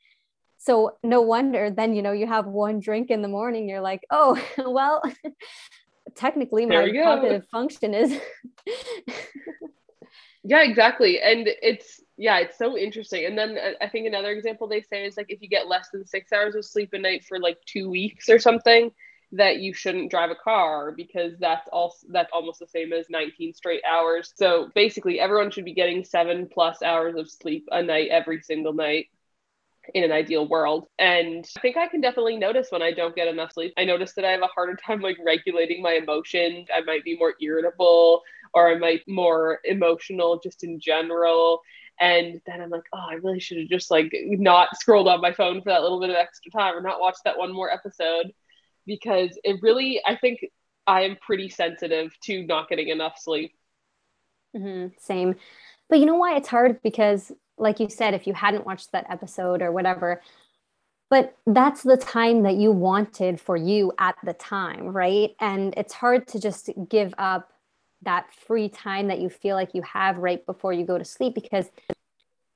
So 0.58 0.96
no 1.02 1.22
wonder 1.22 1.70
then, 1.70 1.94
you 1.94 2.02
know, 2.02 2.12
you 2.12 2.26
have 2.26 2.46
one 2.46 2.80
drink 2.80 3.10
in 3.10 3.22
the 3.22 3.28
morning, 3.28 3.68
you're 3.68 3.80
like, 3.80 4.02
oh, 4.10 4.40
well, 4.58 5.02
technically 6.14 6.66
my 6.66 6.90
cognitive 6.90 7.46
function 7.50 7.94
is 7.94 8.18
yeah 10.44 10.62
exactly 10.62 11.20
and 11.20 11.48
it's 11.62 12.00
yeah 12.18 12.38
it's 12.38 12.58
so 12.58 12.76
interesting 12.76 13.24
and 13.24 13.38
then 13.38 13.56
uh, 13.56 13.72
i 13.80 13.88
think 13.88 14.06
another 14.06 14.30
example 14.30 14.68
they 14.68 14.82
say 14.82 15.06
is 15.06 15.16
like 15.16 15.30
if 15.30 15.40
you 15.40 15.48
get 15.48 15.68
less 15.68 15.88
than 15.92 16.04
six 16.04 16.32
hours 16.32 16.54
of 16.54 16.64
sleep 16.64 16.92
a 16.92 16.98
night 16.98 17.24
for 17.24 17.38
like 17.38 17.56
two 17.66 17.88
weeks 17.88 18.28
or 18.28 18.38
something 18.38 18.90
that 19.32 19.58
you 19.58 19.74
shouldn't 19.74 20.10
drive 20.10 20.30
a 20.30 20.34
car 20.34 20.92
because 20.96 21.32
that's 21.38 21.68
also 21.70 22.06
that's 22.10 22.30
almost 22.32 22.60
the 22.60 22.66
same 22.66 22.92
as 22.92 23.06
19 23.10 23.52
straight 23.52 23.82
hours. 23.84 24.32
So 24.36 24.70
basically 24.74 25.20
everyone 25.20 25.50
should 25.50 25.66
be 25.66 25.74
getting 25.74 26.04
7 26.04 26.48
plus 26.52 26.82
hours 26.82 27.16
of 27.16 27.30
sleep 27.30 27.68
a 27.70 27.82
night 27.82 28.08
every 28.10 28.40
single 28.40 28.72
night 28.72 29.06
in 29.94 30.04
an 30.04 30.12
ideal 30.12 30.46
world. 30.46 30.86
And 30.98 31.46
I 31.56 31.60
think 31.60 31.76
I 31.76 31.88
can 31.88 32.00
definitely 32.00 32.36
notice 32.36 32.68
when 32.70 32.82
I 32.82 32.92
don't 32.92 33.14
get 33.16 33.28
enough 33.28 33.52
sleep. 33.52 33.74
I 33.76 33.84
notice 33.84 34.14
that 34.14 34.24
I 34.24 34.30
have 34.32 34.42
a 34.42 34.46
harder 34.46 34.76
time 34.86 35.00
like 35.00 35.18
regulating 35.24 35.82
my 35.82 35.92
emotions. 35.92 36.68
I 36.74 36.80
might 36.82 37.04
be 37.04 37.16
more 37.16 37.34
irritable 37.40 38.22
or 38.54 38.70
I 38.70 38.78
might 38.78 39.02
more 39.06 39.60
emotional 39.64 40.40
just 40.42 40.64
in 40.64 40.80
general. 40.80 41.60
And 42.00 42.40
then 42.46 42.60
I'm 42.60 42.70
like, 42.70 42.84
oh, 42.92 43.06
I 43.10 43.14
really 43.14 43.40
should 43.40 43.58
have 43.58 43.68
just 43.68 43.90
like 43.90 44.12
not 44.22 44.76
scrolled 44.76 45.08
on 45.08 45.20
my 45.20 45.32
phone 45.32 45.60
for 45.60 45.70
that 45.70 45.82
little 45.82 46.00
bit 46.00 46.10
of 46.10 46.16
extra 46.16 46.50
time 46.52 46.76
or 46.76 46.80
not 46.80 47.00
watched 47.00 47.24
that 47.24 47.38
one 47.38 47.52
more 47.52 47.70
episode 47.70 48.32
because 48.86 49.38
it 49.44 49.60
really, 49.62 50.00
I 50.06 50.16
think 50.16 50.40
I 50.86 51.02
am 51.02 51.16
pretty 51.20 51.48
sensitive 51.48 52.12
to 52.24 52.46
not 52.46 52.68
getting 52.68 52.88
enough 52.88 53.18
sleep. 53.18 53.52
Mm-hmm, 54.56 54.94
same. 54.98 55.34
But 55.90 55.98
you 55.98 56.06
know 56.06 56.16
why 56.16 56.36
it's 56.36 56.48
hard? 56.48 56.80
Because, 56.82 57.32
like 57.58 57.80
you 57.80 57.88
said, 57.88 58.14
if 58.14 58.26
you 58.26 58.32
hadn't 58.32 58.66
watched 58.66 58.92
that 58.92 59.06
episode 59.10 59.60
or 59.60 59.72
whatever, 59.72 60.22
but 61.10 61.36
that's 61.46 61.82
the 61.82 61.96
time 61.96 62.42
that 62.42 62.56
you 62.56 62.70
wanted 62.70 63.40
for 63.40 63.56
you 63.56 63.92
at 63.98 64.16
the 64.24 64.34
time, 64.34 64.88
right? 64.88 65.30
And 65.40 65.74
it's 65.76 65.94
hard 65.94 66.26
to 66.28 66.40
just 66.40 66.70
give 66.88 67.14
up 67.18 67.52
that 68.02 68.32
free 68.32 68.68
time 68.68 69.08
that 69.08 69.20
you 69.20 69.28
feel 69.28 69.56
like 69.56 69.74
you 69.74 69.82
have 69.82 70.18
right 70.18 70.44
before 70.46 70.72
you 70.72 70.84
go 70.84 70.98
to 70.98 71.04
sleep 71.04 71.34
because 71.34 71.66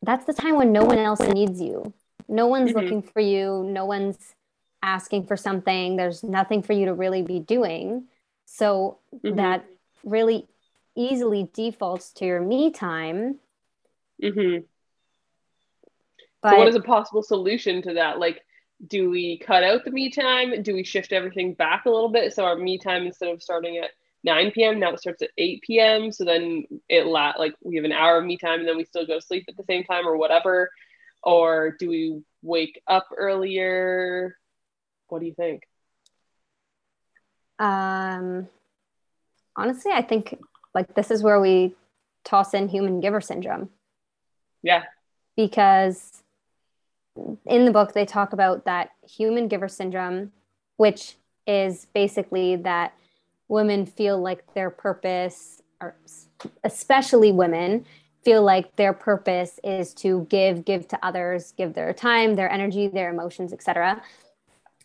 that's 0.02 0.24
the 0.24 0.32
time 0.32 0.56
when 0.56 0.72
no 0.72 0.84
one 0.84 0.98
else 0.98 1.20
needs 1.20 1.60
you. 1.60 1.92
No 2.28 2.46
one's 2.46 2.70
mm-hmm. 2.70 2.78
looking 2.78 3.02
for 3.02 3.20
you. 3.20 3.64
No 3.64 3.84
one's 3.84 4.34
asking 4.82 5.26
for 5.26 5.36
something. 5.36 5.96
There's 5.96 6.22
nothing 6.22 6.62
for 6.62 6.72
you 6.72 6.86
to 6.86 6.94
really 6.94 7.22
be 7.22 7.40
doing. 7.40 8.04
So 8.44 8.98
mm-hmm. 9.14 9.36
that 9.36 9.64
really 10.04 10.48
easily 10.96 11.48
defaults 11.52 12.12
to 12.14 12.26
your 12.26 12.40
me 12.40 12.70
time. 12.70 13.38
Mm-hmm. 14.22 14.64
But 16.42 16.50
so 16.50 16.58
what 16.58 16.68
is 16.68 16.74
a 16.74 16.80
possible 16.80 17.22
solution 17.22 17.82
to 17.82 17.94
that? 17.94 18.18
Like, 18.18 18.44
do 18.88 19.10
we 19.10 19.38
cut 19.38 19.62
out 19.62 19.84
the 19.84 19.92
me 19.92 20.10
time? 20.10 20.62
Do 20.62 20.74
we 20.74 20.82
shift 20.82 21.12
everything 21.12 21.54
back 21.54 21.86
a 21.86 21.90
little 21.90 22.08
bit 22.08 22.32
so 22.32 22.44
our 22.44 22.56
me 22.56 22.78
time 22.78 23.06
instead 23.06 23.28
of 23.28 23.42
starting 23.42 23.78
at 23.78 23.90
9 24.24 24.52
p.m. 24.52 24.78
Now 24.78 24.92
it 24.92 25.00
starts 25.00 25.22
at 25.22 25.30
8 25.36 25.62
p.m. 25.62 26.12
So 26.12 26.24
then 26.24 26.64
it 26.88 27.06
la- 27.06 27.34
like 27.38 27.54
we 27.62 27.76
have 27.76 27.84
an 27.84 27.92
hour 27.92 28.18
of 28.18 28.24
me 28.24 28.36
time 28.36 28.60
and 28.60 28.68
then 28.68 28.76
we 28.76 28.84
still 28.84 29.06
go 29.06 29.16
to 29.16 29.26
sleep 29.26 29.44
at 29.48 29.56
the 29.56 29.64
same 29.64 29.84
time 29.84 30.06
or 30.06 30.16
whatever. 30.16 30.70
Or 31.22 31.76
do 31.78 31.88
we 31.88 32.22
wake 32.42 32.80
up 32.86 33.06
earlier? 33.16 34.36
What 35.08 35.20
do 35.20 35.26
you 35.26 35.34
think? 35.34 35.62
Um, 37.58 38.48
honestly, 39.56 39.92
I 39.92 40.02
think 40.02 40.38
like 40.74 40.94
this 40.94 41.10
is 41.10 41.22
where 41.22 41.40
we 41.40 41.74
toss 42.24 42.54
in 42.54 42.68
human 42.68 43.00
giver 43.00 43.20
syndrome. 43.20 43.70
Yeah. 44.62 44.84
Because 45.36 46.22
in 47.46 47.64
the 47.64 47.70
book, 47.70 47.92
they 47.92 48.06
talk 48.06 48.32
about 48.32 48.64
that 48.64 48.90
human 49.08 49.48
giver 49.48 49.68
syndrome, 49.68 50.32
which 50.76 51.16
is 51.46 51.86
basically 51.94 52.56
that 52.56 52.94
women 53.48 53.86
feel 53.86 54.20
like 54.20 54.54
their 54.54 54.70
purpose, 54.70 55.62
or 55.80 55.96
especially 56.64 57.32
women, 57.32 57.84
feel 58.24 58.42
like 58.42 58.76
their 58.76 58.92
purpose 58.92 59.58
is 59.64 59.94
to 59.94 60.26
give, 60.30 60.64
give 60.64 60.86
to 60.88 60.98
others, 61.04 61.52
give 61.56 61.74
their 61.74 61.92
time, 61.92 62.36
their 62.36 62.50
energy, 62.50 62.88
their 62.88 63.10
emotions, 63.10 63.52
etc. 63.52 64.00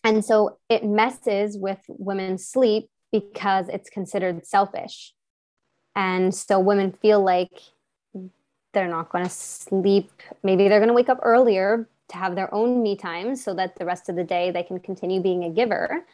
And 0.04 0.24
so 0.24 0.58
it 0.70 0.84
messes 0.84 1.58
with 1.58 1.80
women's 1.88 2.48
sleep 2.48 2.90
because 3.12 3.70
it's 3.70 3.90
considered 3.90 4.46
selfish. 4.46 5.14
And 5.96 6.34
so 6.34 6.60
women 6.60 6.92
feel 6.92 7.24
like 7.24 7.52
they're 8.74 8.88
not 8.88 9.10
going 9.10 9.24
to 9.24 9.30
sleep. 9.30 10.12
Maybe 10.44 10.68
they're 10.68 10.80
going 10.80 10.90
to 10.90 10.94
wake 10.94 11.10
up 11.10 11.20
earlier 11.24 11.90
to 12.10 12.18
have 12.18 12.36
their 12.36 12.54
own 12.54 12.82
me 12.82 12.96
time 12.96 13.36
so 13.36 13.54
that 13.56 13.76
the 13.76 13.86
rest 13.86 14.10
of 14.10 14.16
the 14.16 14.24
day 14.24 14.52
they 14.52 14.64
can 14.64 14.80
continue 14.80 15.22
being 15.22 15.44
a 15.44 15.50
giver. 15.50 16.06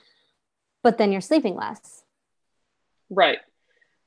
But 0.81 0.97
then 0.97 1.11
you're 1.11 1.21
sleeping 1.21 1.55
less. 1.55 2.02
Right. 3.13 3.39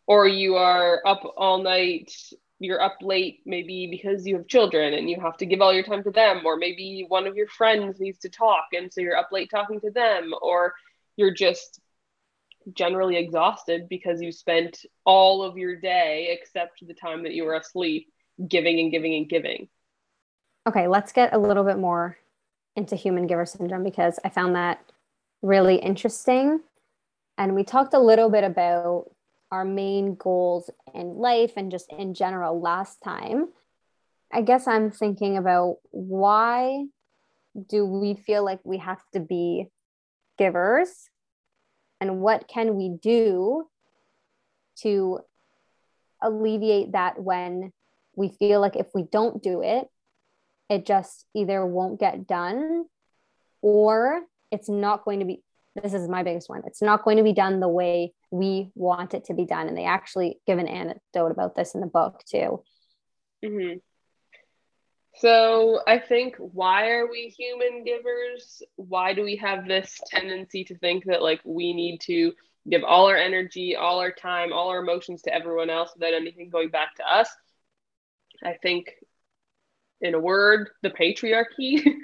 Or 0.06 0.26
you 0.26 0.56
are 0.56 1.02
up 1.06 1.22
all 1.36 1.62
night, 1.62 2.12
you're 2.58 2.80
up 2.80 2.98
late 3.02 3.40
maybe 3.44 3.88
because 3.90 4.26
you 4.26 4.36
have 4.36 4.46
children 4.46 4.94
and 4.94 5.10
you 5.10 5.20
have 5.20 5.36
to 5.38 5.46
give 5.46 5.60
all 5.60 5.72
your 5.72 5.82
time 5.82 6.02
to 6.04 6.10
them, 6.10 6.42
or 6.44 6.56
maybe 6.56 7.04
one 7.08 7.26
of 7.26 7.36
your 7.36 7.48
friends 7.48 8.00
needs 8.00 8.18
to 8.20 8.28
talk 8.28 8.66
and 8.72 8.92
so 8.92 9.00
you're 9.00 9.16
up 9.16 9.30
late 9.32 9.50
talking 9.50 9.80
to 9.80 9.90
them, 9.90 10.32
or 10.42 10.74
you're 11.16 11.34
just 11.34 11.80
generally 12.72 13.16
exhausted 13.16 13.88
because 13.88 14.20
you 14.20 14.32
spent 14.32 14.84
all 15.04 15.42
of 15.42 15.56
your 15.56 15.76
day 15.76 16.36
except 16.38 16.86
the 16.86 16.94
time 16.94 17.22
that 17.22 17.32
you 17.32 17.44
were 17.44 17.54
asleep 17.54 18.12
giving 18.48 18.80
and 18.80 18.90
giving 18.90 19.14
and 19.14 19.28
giving. 19.28 19.68
Okay, 20.66 20.88
let's 20.88 21.12
get 21.12 21.32
a 21.32 21.38
little 21.38 21.62
bit 21.62 21.78
more 21.78 22.18
into 22.74 22.96
human 22.96 23.26
giver 23.26 23.46
syndrome 23.46 23.84
because 23.84 24.18
I 24.24 24.28
found 24.28 24.56
that 24.56 24.84
really 25.42 25.76
interesting. 25.76 26.60
And 27.38 27.54
we 27.54 27.64
talked 27.64 27.94
a 27.94 27.98
little 27.98 28.30
bit 28.30 28.44
about 28.44 29.10
our 29.50 29.64
main 29.64 30.14
goals 30.14 30.70
in 30.94 31.16
life 31.16 31.52
and 31.56 31.70
just 31.70 31.92
in 31.92 32.14
general 32.14 32.60
last 32.60 32.98
time. 33.02 33.48
I 34.32 34.42
guess 34.42 34.66
I'm 34.66 34.90
thinking 34.90 35.36
about 35.36 35.76
why 35.90 36.86
do 37.68 37.86
we 37.86 38.14
feel 38.14 38.44
like 38.44 38.60
we 38.64 38.78
have 38.78 39.00
to 39.12 39.20
be 39.20 39.68
givers 40.36 41.08
and 42.00 42.20
what 42.20 42.48
can 42.48 42.74
we 42.74 42.96
do 43.00 43.66
to 44.80 45.20
alleviate 46.20 46.92
that 46.92 47.22
when 47.22 47.72
we 48.14 48.28
feel 48.28 48.60
like 48.60 48.76
if 48.76 48.88
we 48.94 49.04
don't 49.04 49.42
do 49.42 49.62
it 49.62 49.88
it 50.68 50.84
just 50.84 51.26
either 51.34 51.64
won't 51.64 52.00
get 52.00 52.26
done 52.26 52.84
or 53.62 54.22
it's 54.50 54.68
not 54.68 55.04
going 55.04 55.20
to 55.20 55.26
be 55.26 55.42
this 55.82 55.94
is 55.94 56.08
my 56.08 56.22
biggest 56.22 56.48
one. 56.48 56.62
It's 56.66 56.82
not 56.82 57.04
going 57.04 57.16
to 57.16 57.22
be 57.22 57.32
done 57.32 57.60
the 57.60 57.68
way 57.68 58.12
we 58.30 58.70
want 58.74 59.14
it 59.14 59.24
to 59.26 59.34
be 59.34 59.44
done. 59.44 59.68
And 59.68 59.76
they 59.76 59.84
actually 59.84 60.40
give 60.46 60.58
an 60.58 60.68
anecdote 60.68 61.30
about 61.30 61.54
this 61.54 61.74
in 61.74 61.80
the 61.80 61.86
book 61.86 62.22
too. 62.28 62.62
Mm-hmm. 63.44 63.78
So 65.18 65.80
I 65.86 65.98
think 65.98 66.36
why 66.38 66.90
are 66.90 67.10
we 67.10 67.28
human 67.28 67.84
givers? 67.84 68.62
Why 68.76 69.14
do 69.14 69.22
we 69.22 69.36
have 69.36 69.66
this 69.66 69.98
tendency 70.08 70.64
to 70.64 70.76
think 70.76 71.04
that 71.06 71.22
like 71.22 71.40
we 71.44 71.72
need 71.72 72.00
to 72.02 72.32
give 72.68 72.84
all 72.84 73.06
our 73.06 73.16
energy, 73.16 73.76
all 73.76 74.00
our 74.00 74.12
time, 74.12 74.52
all 74.52 74.68
our 74.68 74.80
emotions 74.80 75.22
to 75.22 75.34
everyone 75.34 75.70
else 75.70 75.92
without 75.94 76.12
anything 76.12 76.50
going 76.50 76.68
back 76.68 76.96
to 76.96 77.04
us? 77.06 77.30
I 78.44 78.54
think 78.62 78.92
in 80.02 80.14
a 80.14 80.20
word, 80.20 80.68
the 80.82 80.90
patriarchy. 80.90 81.82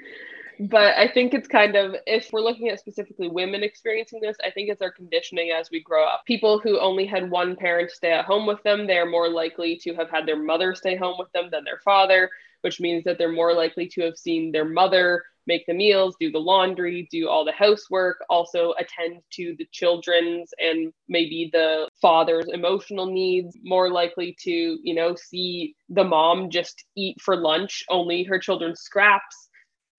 but 0.69 0.95
I 0.97 1.09
think 1.11 1.33
it's 1.33 1.47
kind 1.47 1.75
of, 1.75 1.95
if 2.05 2.29
we're 2.31 2.41
looking 2.41 2.69
at 2.69 2.79
specifically 2.79 3.27
women 3.27 3.63
experiencing 3.63 4.21
this, 4.21 4.37
I 4.45 4.51
think 4.51 4.69
it's 4.69 4.81
our 4.81 4.91
conditioning 4.91 5.51
as 5.51 5.69
we 5.71 5.81
grow 5.81 6.05
up. 6.05 6.23
People 6.25 6.59
who 6.59 6.79
only 6.79 7.05
had 7.05 7.29
one 7.29 7.55
parent 7.55 7.91
stay 7.91 8.11
at 8.11 8.25
home 8.25 8.45
with 8.45 8.63
them, 8.63 8.87
they're 8.87 9.09
more 9.09 9.29
likely 9.29 9.77
to 9.83 9.93
have 9.95 10.09
had 10.09 10.25
their 10.25 10.41
mother 10.41 10.73
stay 10.73 10.95
home 10.95 11.15
with 11.19 11.31
them 11.33 11.49
than 11.51 11.63
their 11.63 11.79
father, 11.83 12.29
which 12.61 12.79
means 12.79 13.03
that 13.03 13.17
they're 13.17 13.31
more 13.31 13.53
likely 13.53 13.87
to 13.89 14.01
have 14.03 14.17
seen 14.17 14.51
their 14.51 14.65
mother 14.65 15.23
make 15.45 15.65
the 15.65 15.73
meals, 15.73 16.15
do 16.19 16.31
the 16.31 16.39
laundry, 16.39 17.05
do 17.11 17.27
all 17.27 17.43
the 17.43 17.51
housework, 17.51 18.23
also 18.29 18.73
attend 18.79 19.21
to 19.33 19.55
the 19.57 19.67
children's 19.73 20.51
and 20.59 20.93
maybe 21.09 21.49
the 21.51 21.89
father's 22.01 22.47
emotional 22.47 23.07
needs, 23.07 23.57
more 23.61 23.91
likely 23.91 24.37
to, 24.39 24.49
you 24.49 24.95
know, 24.95 25.15
see 25.15 25.75
the 25.89 26.03
mom 26.05 26.49
just 26.49 26.85
eat 26.95 27.19
for 27.19 27.35
lunch 27.35 27.83
only 27.89 28.23
her 28.23 28.39
children's 28.39 28.79
scraps 28.79 29.49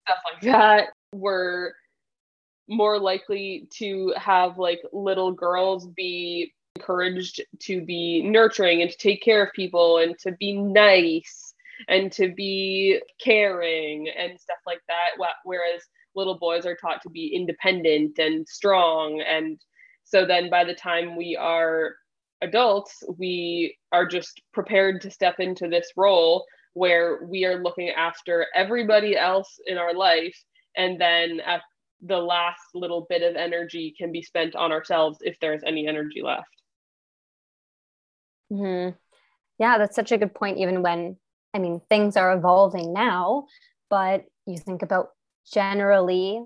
stuff 0.05 0.19
like 0.31 0.41
that 0.41 0.89
were 1.13 1.73
more 2.67 2.99
likely 2.99 3.67
to 3.71 4.13
have 4.17 4.57
like 4.57 4.81
little 4.91 5.31
girls 5.31 5.87
be 5.95 6.51
encouraged 6.75 7.41
to 7.59 7.81
be 7.85 8.21
nurturing 8.23 8.81
and 8.81 8.91
to 8.91 8.97
take 8.97 9.21
care 9.21 9.43
of 9.43 9.53
people 9.53 9.99
and 9.99 10.17
to 10.19 10.31
be 10.33 10.53
nice 10.53 11.53
and 11.87 12.11
to 12.11 12.33
be 12.33 12.99
caring 13.21 14.09
and 14.17 14.39
stuff 14.39 14.57
like 14.65 14.81
that 14.87 15.11
whereas 15.43 15.81
little 16.15 16.37
boys 16.37 16.65
are 16.65 16.75
taught 16.75 17.01
to 17.03 17.09
be 17.09 17.27
independent 17.27 18.17
and 18.17 18.47
strong. 18.47 19.21
And 19.21 19.59
so 20.03 20.25
then 20.25 20.49
by 20.49 20.63
the 20.63 20.73
time 20.73 21.15
we 21.15 21.35
are 21.35 21.95
adults 22.41 23.01
we 23.17 23.77
are 23.91 24.05
just 24.05 24.41
prepared 24.53 25.01
to 25.01 25.09
step 25.09 25.39
into 25.39 25.67
this 25.67 25.91
role 25.95 26.45
where 26.75 27.25
we 27.25 27.43
are 27.45 27.61
looking 27.61 27.89
after 27.89 28.45
everybody 28.53 29.17
else 29.17 29.59
in 29.65 29.77
our 29.77 29.93
life 29.93 30.37
and 30.77 31.01
then 31.01 31.39
at 31.39 31.61
the 32.01 32.17
last 32.17 32.61
little 32.75 33.07
bit 33.09 33.23
of 33.23 33.35
energy 33.35 33.93
can 33.97 34.11
be 34.11 34.21
spent 34.21 34.55
on 34.55 34.71
ourselves 34.71 35.17
if 35.21 35.39
there's 35.39 35.63
any 35.65 35.87
energy 35.87 36.21
left. 36.21 36.47
Hmm 38.53 38.89
yeah 39.59 39.77
that's 39.77 39.95
such 39.95 40.11
a 40.11 40.17
good 40.17 40.33
point 40.33 40.57
even 40.57 40.81
when 40.81 41.15
i 41.53 41.59
mean 41.59 41.81
things 41.89 42.17
are 42.17 42.35
evolving 42.35 42.93
now 42.93 43.45
but 43.89 44.25
you 44.45 44.57
think 44.57 44.81
about 44.81 45.09
generally 45.51 46.41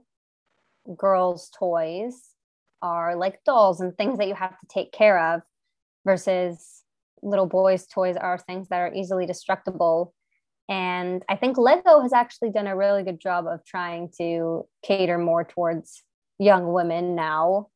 girls 0.98 1.50
toys 1.58 2.30
are 2.82 3.16
like 3.16 3.44
dolls 3.44 3.82
and 3.82 3.98
things 3.98 4.18
that 4.18 4.28
you 4.28 4.34
have 4.34 4.52
to 4.52 4.68
take 4.70 4.92
care 4.92 5.34
of 5.34 5.42
versus 6.06 6.84
little 7.22 7.46
boys 7.46 7.86
toys 7.88 8.16
are 8.16 8.38
things 8.38 8.70
that 8.70 8.80
are 8.80 8.94
easily 8.94 9.26
destructible 9.26 10.14
and 10.70 11.24
i 11.28 11.36
think 11.36 11.58
lego 11.58 12.00
has 12.00 12.14
actually 12.14 12.52
done 12.52 12.68
a 12.68 12.76
really 12.76 13.04
good 13.04 13.20
job 13.20 13.46
of 13.48 13.66
trying 13.66 14.10
to 14.18 14.66
cater 14.84 15.18
more 15.18 15.44
towards 15.44 16.04
young 16.40 16.72
women 16.72 17.16
now. 17.16 17.68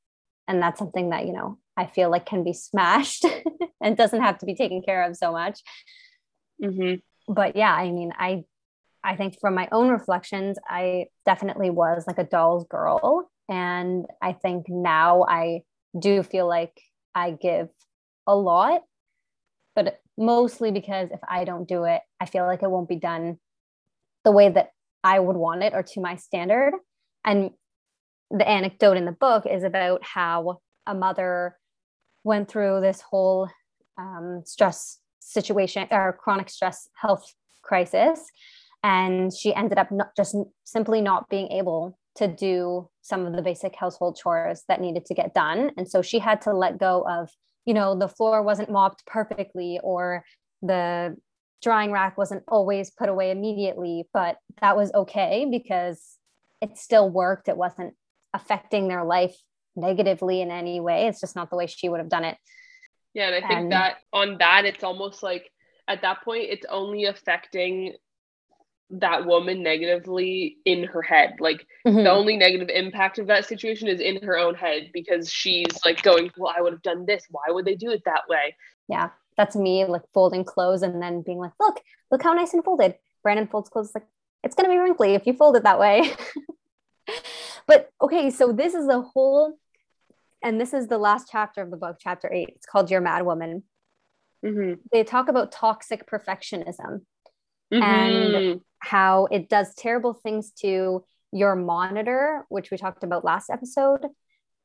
And 0.47 0.61
that's 0.61 0.79
something 0.79 1.09
that 1.11 1.25
you 1.25 1.33
know 1.33 1.57
i 1.77 1.85
feel 1.85 2.09
like 2.09 2.25
can 2.25 2.43
be 2.43 2.53
smashed 2.53 3.25
and 3.81 3.97
doesn't 3.97 4.21
have 4.21 4.37
to 4.39 4.45
be 4.45 4.55
taken 4.55 4.81
care 4.81 5.03
of 5.03 5.15
so 5.15 5.31
much. 5.31 5.59
Mm-hmm. 6.63 7.33
but 7.33 7.55
yeah 7.55 7.73
i 7.73 7.91
mean 7.91 8.13
i 8.17 8.43
i 9.03 9.15
think 9.15 9.37
from 9.41 9.55
my 9.55 9.67
own 9.71 9.89
reflections 9.89 10.57
i 10.69 11.07
definitely 11.25 11.71
was 11.71 12.05
like 12.07 12.19
a 12.19 12.23
doll's 12.23 12.65
girl. 12.67 13.29
And 13.49 14.05
i 14.21 14.33
think 14.33 14.67
now 14.69 15.25
i 15.27 15.63
do 15.97 16.23
feel 16.23 16.47
like 16.47 16.79
i 17.15 17.31
give 17.31 17.69
a 18.27 18.35
lot 18.35 18.81
but 19.75 19.99
mostly 20.17 20.71
because 20.71 21.09
if 21.11 21.19
i 21.27 21.43
don't 21.43 21.67
do 21.67 21.83
it 21.85 22.01
i 22.19 22.25
feel 22.25 22.45
like 22.45 22.63
it 22.63 22.69
won't 22.69 22.89
be 22.89 22.95
done 22.95 23.37
the 24.23 24.31
way 24.31 24.49
that 24.49 24.69
i 25.03 25.19
would 25.19 25.35
want 25.35 25.63
it 25.63 25.73
or 25.73 25.83
to 25.83 26.01
my 26.01 26.15
standard. 26.15 26.73
And 27.25 27.51
the 28.31 28.47
anecdote 28.47 28.97
in 28.97 29.05
the 29.05 29.11
book 29.11 29.45
is 29.45 29.63
about 29.63 30.03
how 30.03 30.59
a 30.87 30.93
mother 30.93 31.57
went 32.23 32.49
through 32.49 32.81
this 32.81 33.01
whole 33.01 33.49
um, 33.97 34.41
stress 34.45 34.99
situation 35.19 35.87
or 35.91 36.17
chronic 36.19 36.49
stress 36.49 36.89
health 36.99 37.33
crisis. 37.61 38.19
And 38.83 39.31
she 39.33 39.53
ended 39.53 39.77
up 39.77 39.91
not 39.91 40.15
just 40.17 40.35
simply 40.63 40.99
not 40.99 41.29
being 41.29 41.49
able 41.49 41.97
to 42.15 42.27
do 42.27 42.89
some 43.01 43.25
of 43.25 43.35
the 43.35 43.41
basic 43.41 43.75
household 43.75 44.17
chores 44.21 44.63
that 44.67 44.81
needed 44.81 45.05
to 45.05 45.13
get 45.13 45.33
done. 45.33 45.71
And 45.77 45.89
so 45.89 46.01
she 46.01 46.19
had 46.19 46.41
to 46.41 46.53
let 46.53 46.77
go 46.77 47.05
of 47.07 47.29
you 47.65 47.73
know 47.73 47.97
the 47.97 48.07
floor 48.07 48.41
wasn't 48.41 48.69
mopped 48.69 49.05
perfectly 49.05 49.79
or 49.83 50.23
the 50.61 51.15
drying 51.61 51.91
rack 51.91 52.17
wasn't 52.17 52.43
always 52.47 52.91
put 52.91 53.09
away 53.09 53.31
immediately 53.31 54.07
but 54.13 54.37
that 54.61 54.75
was 54.75 54.91
okay 54.93 55.47
because 55.49 56.17
it 56.61 56.77
still 56.77 57.09
worked 57.09 57.47
it 57.47 57.57
wasn't 57.57 57.93
affecting 58.33 58.87
their 58.87 59.03
life 59.03 59.35
negatively 59.75 60.41
in 60.41 60.51
any 60.51 60.79
way. 60.79 61.07
It's 61.07 61.21
just 61.21 61.35
not 61.35 61.49
the 61.49 61.55
way 61.55 61.67
she 61.67 61.89
would 61.89 61.99
have 61.99 62.09
done 62.09 62.25
it. 62.25 62.37
Yeah, 63.13 63.27
and 63.27 63.35
I 63.45 63.47
think 63.47 63.59
and, 63.59 63.71
that 63.71 63.97
on 64.11 64.37
that, 64.39 64.65
it's 64.65 64.83
almost 64.83 65.23
like 65.23 65.49
at 65.87 66.01
that 66.01 66.23
point, 66.23 66.45
it's 66.49 66.65
only 66.69 67.05
affecting 67.05 67.95
that 68.99 69.25
woman 69.25 69.63
negatively 69.63 70.57
in 70.65 70.83
her 70.83 71.01
head. 71.01 71.35
Like 71.39 71.65
mm-hmm. 71.85 72.03
the 72.03 72.11
only 72.11 72.37
negative 72.37 72.69
impact 72.69 73.19
of 73.19 73.27
that 73.27 73.45
situation 73.45 73.87
is 73.87 73.99
in 73.99 74.21
her 74.21 74.37
own 74.37 74.55
head 74.55 74.91
because 74.93 75.31
she's 75.31 75.65
like 75.83 76.01
going, 76.03 76.31
Well, 76.37 76.53
I 76.55 76.61
would 76.61 76.73
have 76.73 76.81
done 76.81 77.05
this. 77.05 77.25
Why 77.29 77.45
would 77.49 77.65
they 77.65 77.75
do 77.75 77.91
it 77.91 78.03
that 78.05 78.27
way? 78.29 78.55
Yeah. 78.87 79.09
That's 79.35 79.55
me 79.55 79.85
like 79.85 80.03
folding 80.13 80.43
clothes 80.43 80.83
and 80.83 81.01
then 81.01 81.23
being 81.23 81.39
like, 81.39 81.53
look, 81.59 81.81
look 82.11 82.21
how 82.21 82.33
nice 82.33 82.53
and 82.53 82.63
folded. 82.63 82.95
Brandon 83.23 83.47
folds 83.47 83.69
clothes 83.69 83.91
like 83.95 84.05
it's 84.43 84.55
gonna 84.55 84.69
be 84.69 84.77
wrinkly 84.77 85.15
if 85.15 85.25
you 85.25 85.33
fold 85.33 85.55
it 85.55 85.63
that 85.63 85.79
way. 85.79 86.11
but 87.67 87.89
okay, 88.01 88.29
so 88.29 88.51
this 88.51 88.75
is 88.75 88.87
a 88.87 89.01
whole, 89.01 89.57
and 90.43 90.61
this 90.61 90.73
is 90.73 90.87
the 90.87 90.97
last 90.97 91.29
chapter 91.31 91.61
of 91.61 91.71
the 91.71 91.77
book, 91.77 91.97
chapter 91.99 92.31
eight. 92.31 92.51
It's 92.55 92.65
called 92.65 92.91
Your 92.91 93.01
Mad 93.01 93.25
Woman. 93.25 93.63
Mm-hmm. 94.45 94.81
They 94.91 95.03
talk 95.03 95.29
about 95.29 95.51
toxic 95.51 96.05
perfectionism 96.07 97.01
mm-hmm. 97.73 97.81
and 97.81 98.61
how 98.83 99.27
it 99.31 99.47
does 99.49 99.73
terrible 99.75 100.13
things 100.13 100.51
to 100.51 101.03
your 101.31 101.55
monitor, 101.55 102.45
which 102.49 102.69
we 102.69 102.77
talked 102.77 103.03
about 103.03 103.23
last 103.23 103.49
episode, 103.49 104.01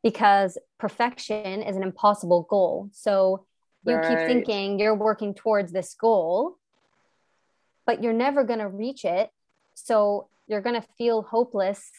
because 0.02 0.58
perfection 0.78 1.62
is 1.62 1.76
an 1.76 1.82
impossible 1.82 2.46
goal. 2.50 2.90
So 2.92 3.46
you 3.84 3.94
right. 3.94 4.08
keep 4.08 4.26
thinking 4.26 4.78
you're 4.78 4.94
working 4.94 5.34
towards 5.34 5.72
this 5.72 5.94
goal, 5.94 6.56
but 7.86 8.02
you're 8.02 8.12
never 8.12 8.42
going 8.42 8.58
to 8.58 8.68
reach 8.68 9.04
it. 9.04 9.30
So 9.74 10.28
you're 10.48 10.62
going 10.62 10.80
to 10.80 10.86
feel 10.98 11.22
hopeless 11.22 11.90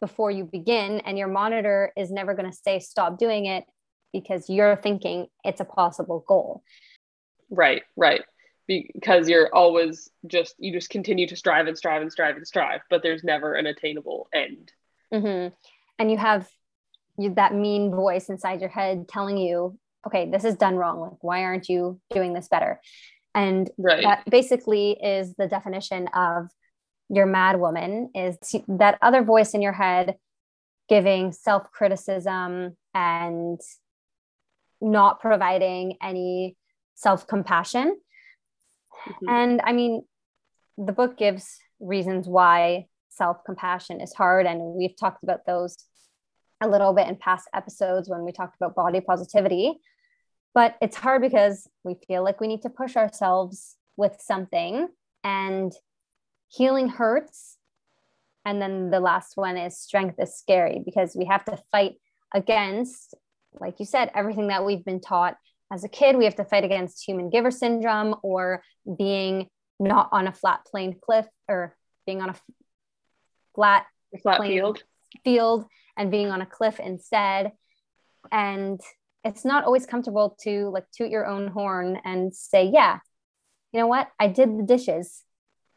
before 0.00 0.30
you 0.30 0.44
begin 0.44 1.00
and 1.00 1.16
your 1.16 1.28
monitor 1.28 1.92
is 1.96 2.10
never 2.10 2.34
going 2.34 2.50
to 2.50 2.56
say 2.56 2.80
stop 2.80 3.18
doing 3.18 3.46
it 3.46 3.64
because 4.12 4.50
you're 4.50 4.76
thinking 4.76 5.26
it's 5.44 5.60
a 5.60 5.64
possible 5.64 6.24
goal 6.26 6.62
right 7.50 7.82
right 7.96 8.22
because 8.66 9.28
you're 9.28 9.54
always 9.54 10.10
just 10.26 10.54
you 10.58 10.72
just 10.72 10.90
continue 10.90 11.26
to 11.26 11.36
strive 11.36 11.66
and 11.66 11.76
strive 11.76 12.02
and 12.02 12.12
strive 12.12 12.36
and 12.36 12.46
strive 12.46 12.80
but 12.90 13.02
there's 13.02 13.24
never 13.24 13.54
an 13.54 13.66
attainable 13.66 14.28
end 14.32 14.72
mm-hmm. 15.12 15.52
and 15.98 16.10
you 16.10 16.16
have 16.16 16.48
you, 17.18 17.34
that 17.34 17.54
mean 17.54 17.90
voice 17.90 18.28
inside 18.28 18.60
your 18.60 18.70
head 18.70 19.06
telling 19.08 19.36
you 19.36 19.78
okay 20.06 20.30
this 20.30 20.44
is 20.44 20.56
done 20.56 20.76
wrong 20.76 21.00
like 21.00 21.22
why 21.22 21.42
aren't 21.42 21.68
you 21.68 22.00
doing 22.10 22.32
this 22.32 22.48
better 22.48 22.80
and 23.34 23.70
right. 23.78 24.02
that 24.02 24.22
basically 24.30 24.92
is 24.92 25.34
the 25.34 25.48
definition 25.48 26.08
of 26.14 26.48
your 27.08 27.26
mad 27.26 27.58
woman 27.58 28.10
is 28.14 28.36
that 28.68 28.98
other 29.02 29.22
voice 29.22 29.54
in 29.54 29.62
your 29.62 29.72
head 29.72 30.16
giving 30.88 31.32
self 31.32 31.70
criticism 31.72 32.76
and 32.94 33.60
not 34.80 35.20
providing 35.20 35.96
any 36.02 36.56
self 36.94 37.26
compassion. 37.26 37.96
Mm-hmm. 39.08 39.28
And 39.28 39.60
I 39.64 39.72
mean, 39.72 40.02
the 40.78 40.92
book 40.92 41.16
gives 41.16 41.58
reasons 41.80 42.28
why 42.28 42.86
self 43.08 43.38
compassion 43.44 44.00
is 44.00 44.14
hard. 44.14 44.46
And 44.46 44.60
we've 44.74 44.96
talked 44.98 45.22
about 45.22 45.46
those 45.46 45.76
a 46.60 46.68
little 46.68 46.92
bit 46.92 47.08
in 47.08 47.16
past 47.16 47.48
episodes 47.54 48.08
when 48.08 48.24
we 48.24 48.32
talked 48.32 48.56
about 48.56 48.74
body 48.74 49.00
positivity. 49.00 49.80
But 50.54 50.76
it's 50.80 50.96
hard 50.96 51.22
because 51.22 51.68
we 51.82 51.96
feel 52.06 52.22
like 52.22 52.40
we 52.40 52.46
need 52.46 52.62
to 52.62 52.70
push 52.70 52.96
ourselves 52.96 53.76
with 53.96 54.16
something. 54.20 54.88
And 55.24 55.72
healing 56.52 56.88
hurts. 56.88 57.56
And 58.44 58.60
then 58.60 58.90
the 58.90 59.00
last 59.00 59.36
one 59.36 59.56
is 59.56 59.78
strength 59.78 60.16
is 60.18 60.36
scary 60.36 60.82
because 60.84 61.14
we 61.16 61.26
have 61.26 61.44
to 61.46 61.58
fight 61.70 61.94
against, 62.34 63.14
like 63.52 63.78
you 63.78 63.86
said, 63.86 64.10
everything 64.14 64.48
that 64.48 64.64
we've 64.64 64.84
been 64.84 65.00
taught 65.00 65.36
as 65.72 65.84
a 65.84 65.88
kid. 65.88 66.16
We 66.16 66.24
have 66.24 66.36
to 66.36 66.44
fight 66.44 66.64
against 66.64 67.06
human 67.06 67.30
giver 67.30 67.50
syndrome 67.50 68.16
or 68.22 68.62
being 68.98 69.48
not 69.80 70.08
on 70.12 70.26
a 70.28 70.32
flat 70.32 70.64
plane 70.66 70.96
cliff 71.00 71.26
or 71.48 71.76
being 72.06 72.20
on 72.20 72.30
a 72.30 72.34
flat, 73.54 73.86
flat 74.22 74.42
field. 74.42 74.82
field 75.24 75.64
and 75.96 76.10
being 76.10 76.30
on 76.30 76.42
a 76.42 76.46
cliff 76.46 76.78
instead. 76.78 77.52
And 78.30 78.80
it's 79.24 79.44
not 79.44 79.64
always 79.64 79.86
comfortable 79.86 80.36
to 80.42 80.68
like 80.68 80.84
toot 80.92 81.10
your 81.10 81.26
own 81.26 81.48
horn 81.48 81.98
and 82.04 82.34
say, 82.34 82.70
yeah, 82.72 82.98
you 83.72 83.80
know 83.80 83.86
what? 83.86 84.08
I 84.20 84.28
did 84.28 84.58
the 84.58 84.64
dishes 84.64 85.22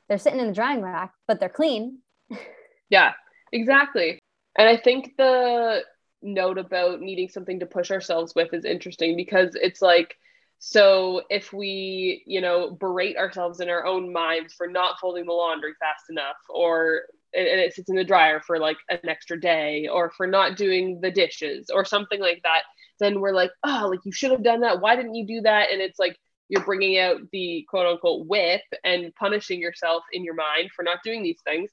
they're 0.08 0.18
sitting 0.18 0.40
in 0.40 0.48
the 0.48 0.54
drying 0.54 0.82
rack, 0.82 1.14
but 1.28 1.40
they're 1.40 1.50
clean. 1.50 2.00
yeah, 2.90 3.14
exactly. 3.52 4.20
And 4.58 4.68
I 4.68 4.78
think 4.78 5.14
the 5.18 5.84
note 6.22 6.58
about 6.58 7.02
needing 7.02 7.30
something 7.30 7.60
to 7.60 7.66
push 7.66 7.92
ourselves 7.92 8.34
with 8.36 8.54
is 8.54 8.66
interesting 8.66 9.16
because 9.16 9.56
it's 9.56 9.82
like, 9.82 10.16
so 10.60 11.22
if 11.30 11.54
we, 11.54 12.24
you 12.26 12.42
know, 12.42 12.72
berate 12.72 13.18
ourselves 13.18 13.60
in 13.60 13.70
our 13.70 13.86
own 13.86 14.12
minds 14.12 14.54
for 14.54 14.68
not 14.68 15.00
folding 15.00 15.26
the 15.26 15.34
laundry 15.34 15.74
fast 15.80 16.06
enough, 16.10 16.38
or 16.50 17.02
and 17.34 17.60
it 17.60 17.74
sits 17.74 17.90
in 17.90 17.98
the 17.98 18.04
dryer 18.04 18.40
for 18.40 18.58
like 18.58 18.78
an 18.90 19.10
extra 19.10 19.40
day, 19.40 19.88
or 19.92 20.10
for 20.12 20.26
not 20.26 20.56
doing 20.56 21.02
the 21.02 21.12
dishes, 21.12 21.70
or 21.74 21.84
something 21.84 22.22
like 22.22 22.42
that, 22.44 22.64
then 23.00 23.20
we're 23.20 23.34
like, 23.34 23.52
oh, 23.64 23.88
like 23.92 24.00
you 24.06 24.12
should 24.12 24.32
have 24.32 24.44
done 24.44 24.62
that. 24.62 24.80
Why 24.80 24.96
didn't 24.96 25.16
you 25.16 25.28
do 25.28 25.42
that? 25.42 25.72
And 25.72 25.82
it's 25.82 26.00
like 26.00 26.18
you're 26.48 26.64
bringing 26.64 26.98
out 27.00 27.18
the 27.32 27.66
quote 27.70 27.88
unquote 27.88 28.28
whip 28.28 28.62
and 28.84 29.14
punishing 29.16 29.60
yourself 29.60 30.04
in 30.14 30.24
your 30.24 30.36
mind 30.36 30.70
for 30.76 30.84
not 30.84 31.00
doing 31.04 31.24
these 31.24 31.42
things. 31.44 31.70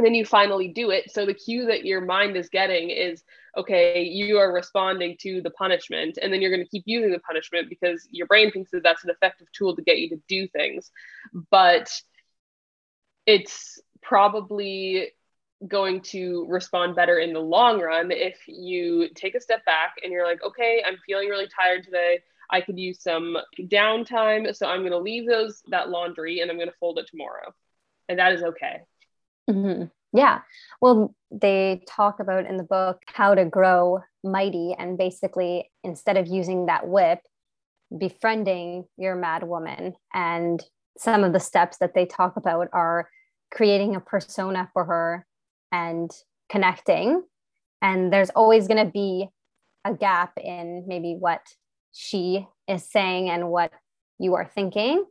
And 0.00 0.06
then 0.06 0.14
you 0.14 0.24
finally 0.24 0.68
do 0.68 0.88
it. 0.88 1.12
So 1.12 1.26
the 1.26 1.34
cue 1.34 1.66
that 1.66 1.84
your 1.84 2.00
mind 2.00 2.34
is 2.34 2.48
getting 2.48 2.88
is 2.88 3.22
okay, 3.54 4.02
you 4.02 4.38
are 4.38 4.50
responding 4.50 5.14
to 5.20 5.42
the 5.42 5.50
punishment. 5.50 6.18
And 6.22 6.32
then 6.32 6.40
you're 6.40 6.50
going 6.50 6.64
to 6.64 6.70
keep 6.70 6.84
using 6.86 7.10
the 7.10 7.18
punishment 7.18 7.68
because 7.68 8.08
your 8.10 8.26
brain 8.26 8.50
thinks 8.50 8.70
that 8.70 8.82
that's 8.82 9.04
an 9.04 9.10
effective 9.10 9.52
tool 9.52 9.76
to 9.76 9.82
get 9.82 9.98
you 9.98 10.08
to 10.08 10.22
do 10.26 10.48
things. 10.48 10.90
But 11.50 11.92
it's 13.26 13.78
probably 14.00 15.10
going 15.68 16.00
to 16.00 16.46
respond 16.48 16.96
better 16.96 17.18
in 17.18 17.34
the 17.34 17.40
long 17.40 17.78
run 17.78 18.10
if 18.10 18.38
you 18.46 19.10
take 19.14 19.34
a 19.34 19.40
step 19.42 19.66
back 19.66 19.96
and 20.02 20.14
you're 20.14 20.26
like, 20.26 20.42
okay, 20.42 20.82
I'm 20.86 20.96
feeling 21.04 21.28
really 21.28 21.48
tired 21.54 21.84
today. 21.84 22.20
I 22.48 22.62
could 22.62 22.78
use 22.78 23.02
some 23.02 23.36
downtime. 23.58 24.56
So 24.56 24.66
I'm 24.66 24.80
going 24.80 24.92
to 24.92 24.98
leave 24.98 25.28
those, 25.28 25.62
that 25.68 25.90
laundry, 25.90 26.40
and 26.40 26.50
I'm 26.50 26.56
going 26.56 26.70
to 26.70 26.76
fold 26.80 26.98
it 26.98 27.06
tomorrow. 27.06 27.54
And 28.08 28.18
that 28.18 28.32
is 28.32 28.42
okay. 28.42 28.80
Mm-hmm. 29.48 29.84
Yeah. 30.12 30.40
Well, 30.80 31.14
they 31.30 31.82
talk 31.88 32.18
about 32.18 32.46
in 32.46 32.56
the 32.56 32.64
book 32.64 32.98
how 33.06 33.34
to 33.34 33.44
grow 33.44 34.00
mighty. 34.24 34.74
And 34.76 34.98
basically, 34.98 35.70
instead 35.84 36.16
of 36.16 36.26
using 36.26 36.66
that 36.66 36.88
whip, 36.88 37.20
befriending 37.96 38.84
your 38.96 39.16
mad 39.16 39.42
woman. 39.42 39.94
And 40.14 40.62
some 40.96 41.24
of 41.24 41.32
the 41.32 41.40
steps 41.40 41.78
that 41.78 41.94
they 41.94 42.06
talk 42.06 42.36
about 42.36 42.68
are 42.72 43.08
creating 43.50 43.96
a 43.96 44.00
persona 44.00 44.68
for 44.72 44.84
her 44.84 45.26
and 45.72 46.10
connecting. 46.48 47.22
And 47.82 48.12
there's 48.12 48.30
always 48.30 48.68
going 48.68 48.84
to 48.84 48.90
be 48.90 49.28
a 49.84 49.94
gap 49.94 50.32
in 50.36 50.84
maybe 50.86 51.16
what 51.18 51.40
she 51.92 52.46
is 52.68 52.88
saying 52.88 53.30
and 53.30 53.50
what 53.50 53.72
you 54.18 54.34
are 54.34 54.44
thinking 54.54 55.04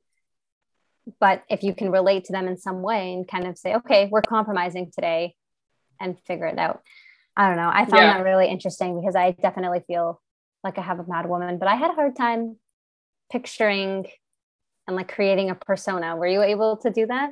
but 1.19 1.43
if 1.50 1.63
you 1.63 1.74
can 1.74 1.91
relate 1.91 2.26
to 2.26 2.32
them 2.32 2.48
in 2.48 2.58
some 2.58 2.82
way 2.82 3.13
and 3.13 3.28
kind 3.28 3.48
of 3.48 3.58
say 3.58 3.76
okay 3.76 4.10
we're 4.12 4.22
compromising 4.22 4.91
today 4.91 5.36
and 6.00 6.17
figure 6.26 6.45
it 6.45 6.58
out. 6.58 6.82
I 7.36 7.48
don't 7.48 7.58
know. 7.58 7.69
I 7.69 7.86
found 7.86 8.04
yeah. 8.04 8.17
that 8.17 8.24
really 8.24 8.48
interesting 8.48 9.00
because 9.00 9.15
i 9.15 9.32
definitely 9.32 9.82
feel 9.88 10.22
like 10.63 10.78
i 10.78 10.82
have 10.82 11.00
a 11.00 11.06
mad 11.08 11.28
woman 11.28 11.58
but 11.58 11.67
i 11.67 11.76
had 11.76 11.91
a 11.91 11.93
hard 11.93 12.15
time 12.15 12.58
picturing 13.32 14.08
and 14.88 14.95
like 14.95 15.13
creating 15.13 15.50
a 15.52 15.56
persona. 15.56 16.15
Were 16.15 16.28
you 16.28 16.41
able 16.41 16.78
to 16.78 16.89
do 16.89 17.06
that? 17.08 17.32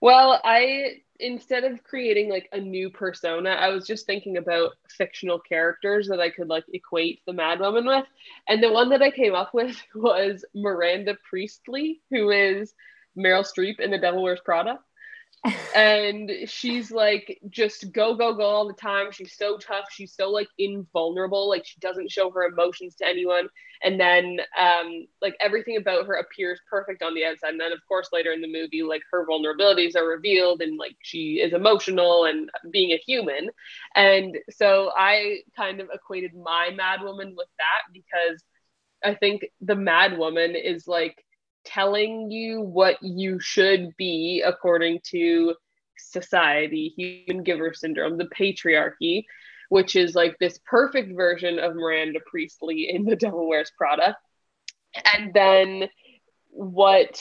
Well 0.00 0.40
i 0.42 1.02
instead 1.20 1.64
of 1.64 1.82
creating 1.84 2.28
like 2.28 2.48
a 2.52 2.60
new 2.60 2.90
persona, 2.90 3.50
I 3.50 3.68
was 3.70 3.86
just 3.86 4.06
thinking 4.06 4.36
about 4.36 4.72
fictional 4.88 5.38
characters 5.38 6.08
that 6.08 6.20
I 6.20 6.30
could 6.30 6.48
like 6.48 6.64
equate 6.72 7.20
the 7.26 7.32
Mad 7.32 7.60
Woman 7.60 7.86
with. 7.86 8.04
And 8.48 8.62
the 8.62 8.72
one 8.72 8.90
that 8.90 9.02
I 9.02 9.10
came 9.10 9.34
up 9.34 9.54
with 9.54 9.76
was 9.94 10.44
Miranda 10.54 11.16
Priestly, 11.28 12.00
who 12.10 12.30
is 12.30 12.74
Meryl 13.16 13.46
Streep 13.46 13.80
in 13.80 13.90
The 13.90 13.98
Devil 13.98 14.22
Wears 14.22 14.40
Prada 14.44 14.78
and 15.74 16.30
she's 16.46 16.90
like 16.90 17.38
just 17.50 17.92
go 17.92 18.14
go 18.14 18.34
go 18.34 18.42
all 18.42 18.66
the 18.66 18.74
time. 18.74 19.12
She's 19.12 19.36
so 19.36 19.56
tough. 19.58 19.86
She's 19.90 20.14
so 20.14 20.30
like 20.30 20.48
invulnerable. 20.58 21.48
Like 21.48 21.64
she 21.64 21.78
doesn't 21.80 22.10
show 22.10 22.30
her 22.30 22.44
emotions 22.44 22.96
to 22.96 23.06
anyone. 23.06 23.48
And 23.82 24.00
then 24.00 24.40
um 24.58 25.06
like 25.22 25.36
everything 25.40 25.76
about 25.76 26.06
her 26.06 26.14
appears 26.14 26.60
perfect 26.68 27.02
on 27.02 27.14
the 27.14 27.24
outside. 27.24 27.50
And 27.50 27.60
then 27.60 27.72
of 27.72 27.78
course 27.86 28.08
later 28.12 28.32
in 28.32 28.40
the 28.40 28.52
movie 28.52 28.82
like 28.82 29.02
her 29.12 29.26
vulnerabilities 29.26 29.96
are 29.96 30.06
revealed 30.06 30.60
and 30.60 30.76
like 30.78 30.96
she 31.02 31.34
is 31.34 31.52
emotional 31.52 32.24
and 32.24 32.50
being 32.72 32.92
a 32.92 32.98
human. 33.06 33.48
And 33.94 34.36
so 34.50 34.90
i 34.96 35.38
kind 35.56 35.80
of 35.80 35.88
equated 35.92 36.32
my 36.34 36.70
mad 36.76 37.02
woman 37.02 37.34
with 37.36 37.48
that 37.58 37.92
because 37.92 38.42
i 39.04 39.14
think 39.14 39.44
the 39.60 39.76
mad 39.76 40.18
woman 40.18 40.54
is 40.56 40.86
like 40.88 41.24
telling 41.64 42.30
you 42.30 42.60
what 42.60 42.96
you 43.02 43.40
should 43.40 43.96
be 43.96 44.42
according 44.44 45.00
to 45.10 45.54
society, 45.98 46.92
human 46.96 47.42
giver 47.42 47.74
syndrome, 47.74 48.16
the 48.16 48.26
patriarchy, 48.26 49.24
which 49.68 49.96
is 49.96 50.14
like 50.14 50.38
this 50.38 50.58
perfect 50.64 51.14
version 51.14 51.58
of 51.58 51.74
Miranda 51.74 52.20
Priestly 52.26 52.90
in 52.90 53.04
The 53.04 53.16
Devil 53.16 53.48
Wears 53.48 53.70
Prada. 53.76 54.16
And 55.14 55.32
then 55.34 55.88
what 56.50 57.20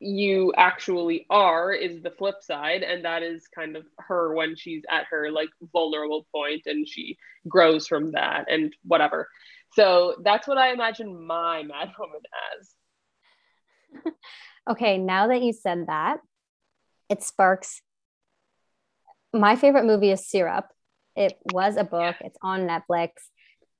you 0.00 0.52
actually 0.56 1.26
are 1.28 1.72
is 1.72 2.02
the 2.02 2.10
flip 2.10 2.36
side 2.40 2.82
and 2.82 3.04
that 3.04 3.22
is 3.22 3.48
kind 3.52 3.76
of 3.76 3.84
her 3.98 4.34
when 4.34 4.54
she's 4.54 4.84
at 4.88 5.06
her 5.10 5.30
like 5.30 5.48
vulnerable 5.72 6.26
point 6.32 6.62
and 6.66 6.86
she 6.86 7.16
grows 7.48 7.88
from 7.88 8.12
that 8.12 8.44
and 8.48 8.72
whatever 8.84 9.28
so 9.72 10.14
that's 10.22 10.46
what 10.46 10.56
i 10.56 10.72
imagine 10.72 11.26
my 11.26 11.62
mad 11.64 11.90
woman 11.98 12.20
as 12.60 12.70
okay, 14.70 14.98
now 14.98 15.28
that 15.28 15.42
you 15.42 15.52
said 15.52 15.86
that, 15.86 16.18
it 17.08 17.22
sparks 17.22 17.80
my 19.32 19.56
favorite 19.56 19.84
movie 19.84 20.10
is 20.10 20.26
Syrup. 20.26 20.66
It 21.16 21.36
was 21.52 21.76
a 21.76 21.84
book, 21.84 22.16
it's 22.20 22.38
on 22.42 22.60
Netflix. 22.60 23.10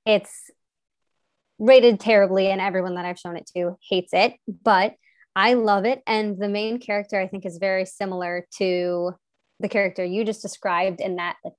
It's 0.05 0.51
rated 1.57 1.99
terribly, 1.99 2.47
and 2.47 2.61
everyone 2.61 2.95
that 2.95 3.05
I've 3.05 3.19
shown 3.19 3.37
it 3.37 3.49
to 3.55 3.77
hates 3.89 4.13
it, 4.13 4.35
but 4.63 4.95
I 5.35 5.53
love 5.53 5.85
it. 5.85 6.01
And 6.07 6.37
the 6.39 6.49
main 6.49 6.79
character, 6.79 7.19
I 7.19 7.27
think, 7.27 7.45
is 7.45 7.57
very 7.57 7.85
similar 7.85 8.45
to 8.57 9.11
the 9.59 9.69
character 9.69 10.03
you 10.03 10.23
just 10.23 10.41
described 10.41 11.01
in 11.01 11.17
that 11.17 11.35
like, 11.43 11.53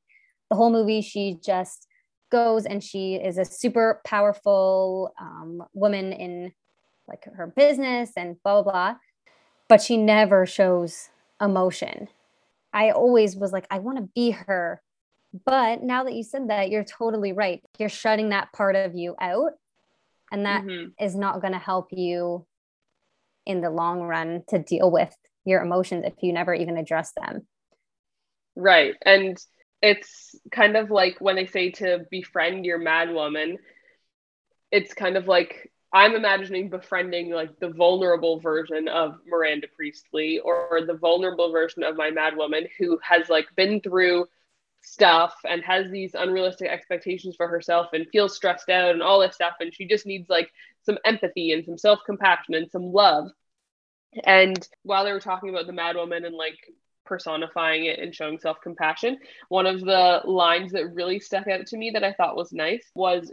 the 0.48 0.56
whole 0.56 0.70
movie, 0.70 1.02
she 1.02 1.38
just 1.44 1.86
goes 2.32 2.64
and 2.64 2.82
she 2.82 3.14
is 3.14 3.38
a 3.38 3.44
super 3.44 4.00
powerful 4.04 5.12
um, 5.20 5.62
woman 5.74 6.12
in 6.12 6.52
like 7.10 7.24
her 7.34 7.46
business 7.46 8.12
and 8.16 8.36
blah 8.42 8.62
blah 8.62 8.72
blah. 8.72 8.94
But 9.68 9.82
she 9.82 9.96
never 9.96 10.46
shows 10.46 11.10
emotion. 11.40 12.08
I 12.72 12.90
always 12.92 13.36
was 13.36 13.52
like 13.52 13.66
i 13.70 13.78
want 13.78 13.98
to 13.98 14.08
be 14.14 14.30
her. 14.30 14.80
But 15.44 15.82
now 15.82 16.04
that 16.04 16.14
you 16.14 16.24
said 16.24 16.48
that 16.50 16.70
you're 16.70 16.84
totally 16.84 17.32
right. 17.32 17.62
You're 17.78 17.88
shutting 17.88 18.30
that 18.30 18.52
part 18.52 18.74
of 18.74 18.94
you 18.94 19.14
out. 19.20 19.52
And 20.32 20.46
that 20.46 20.64
mm-hmm. 20.64 21.04
is 21.04 21.14
not 21.14 21.40
going 21.40 21.52
to 21.52 21.58
help 21.58 21.88
you 21.92 22.46
in 23.46 23.60
the 23.60 23.70
long 23.70 24.02
run 24.02 24.42
to 24.48 24.58
deal 24.58 24.90
with 24.90 25.14
your 25.44 25.62
emotions 25.62 26.04
if 26.06 26.14
you 26.22 26.32
never 26.32 26.54
even 26.54 26.76
address 26.76 27.12
them. 27.12 27.46
Right. 28.56 28.94
And 29.04 29.36
it's 29.82 30.34
kind 30.52 30.76
of 30.76 30.90
like 30.90 31.16
when 31.20 31.36
they 31.36 31.46
say 31.46 31.70
to 31.70 32.06
befriend 32.10 32.64
your 32.64 32.78
mad 32.78 33.12
woman 33.12 33.58
it's 34.70 34.94
kind 34.94 35.16
of 35.16 35.26
like 35.26 35.70
I'm 35.92 36.14
imagining 36.14 36.70
befriending 36.70 37.30
like 37.30 37.58
the 37.58 37.70
vulnerable 37.70 38.38
version 38.38 38.86
of 38.88 39.18
Miranda 39.26 39.66
Priestly 39.74 40.38
or 40.38 40.82
the 40.86 40.94
vulnerable 40.94 41.50
version 41.50 41.82
of 41.82 41.96
my 41.96 42.10
mad 42.10 42.36
woman 42.36 42.68
who 42.78 42.98
has 43.02 43.28
like 43.28 43.46
been 43.56 43.80
through 43.80 44.26
stuff 44.82 45.34
and 45.48 45.62
has 45.62 45.90
these 45.90 46.14
unrealistic 46.14 46.68
expectations 46.70 47.34
for 47.36 47.48
herself 47.48 47.88
and 47.92 48.06
feels 48.12 48.36
stressed 48.36 48.68
out 48.68 48.92
and 48.92 49.02
all 49.02 49.20
this 49.20 49.34
stuff 49.34 49.54
and 49.60 49.74
she 49.74 49.86
just 49.86 50.06
needs 50.06 50.30
like 50.30 50.50
some 50.82 50.96
empathy 51.04 51.52
and 51.52 51.64
some 51.64 51.76
self-compassion 51.76 52.54
and 52.54 52.70
some 52.70 52.92
love. 52.92 53.28
And 54.24 54.66
while 54.84 55.04
they 55.04 55.12
were 55.12 55.20
talking 55.20 55.50
about 55.50 55.66
the 55.66 55.72
mad 55.72 55.96
woman 55.96 56.24
and 56.24 56.36
like 56.36 56.58
personifying 57.04 57.86
it 57.86 57.98
and 57.98 58.14
showing 58.14 58.38
self-compassion 58.38 59.18
one 59.48 59.66
of 59.66 59.80
the 59.80 60.20
lines 60.24 60.70
that 60.70 60.94
really 60.94 61.18
stuck 61.18 61.48
out 61.48 61.66
to 61.66 61.76
me 61.76 61.90
that 61.90 62.04
i 62.04 62.12
thought 62.12 62.36
was 62.36 62.52
nice 62.52 62.88
was 62.94 63.32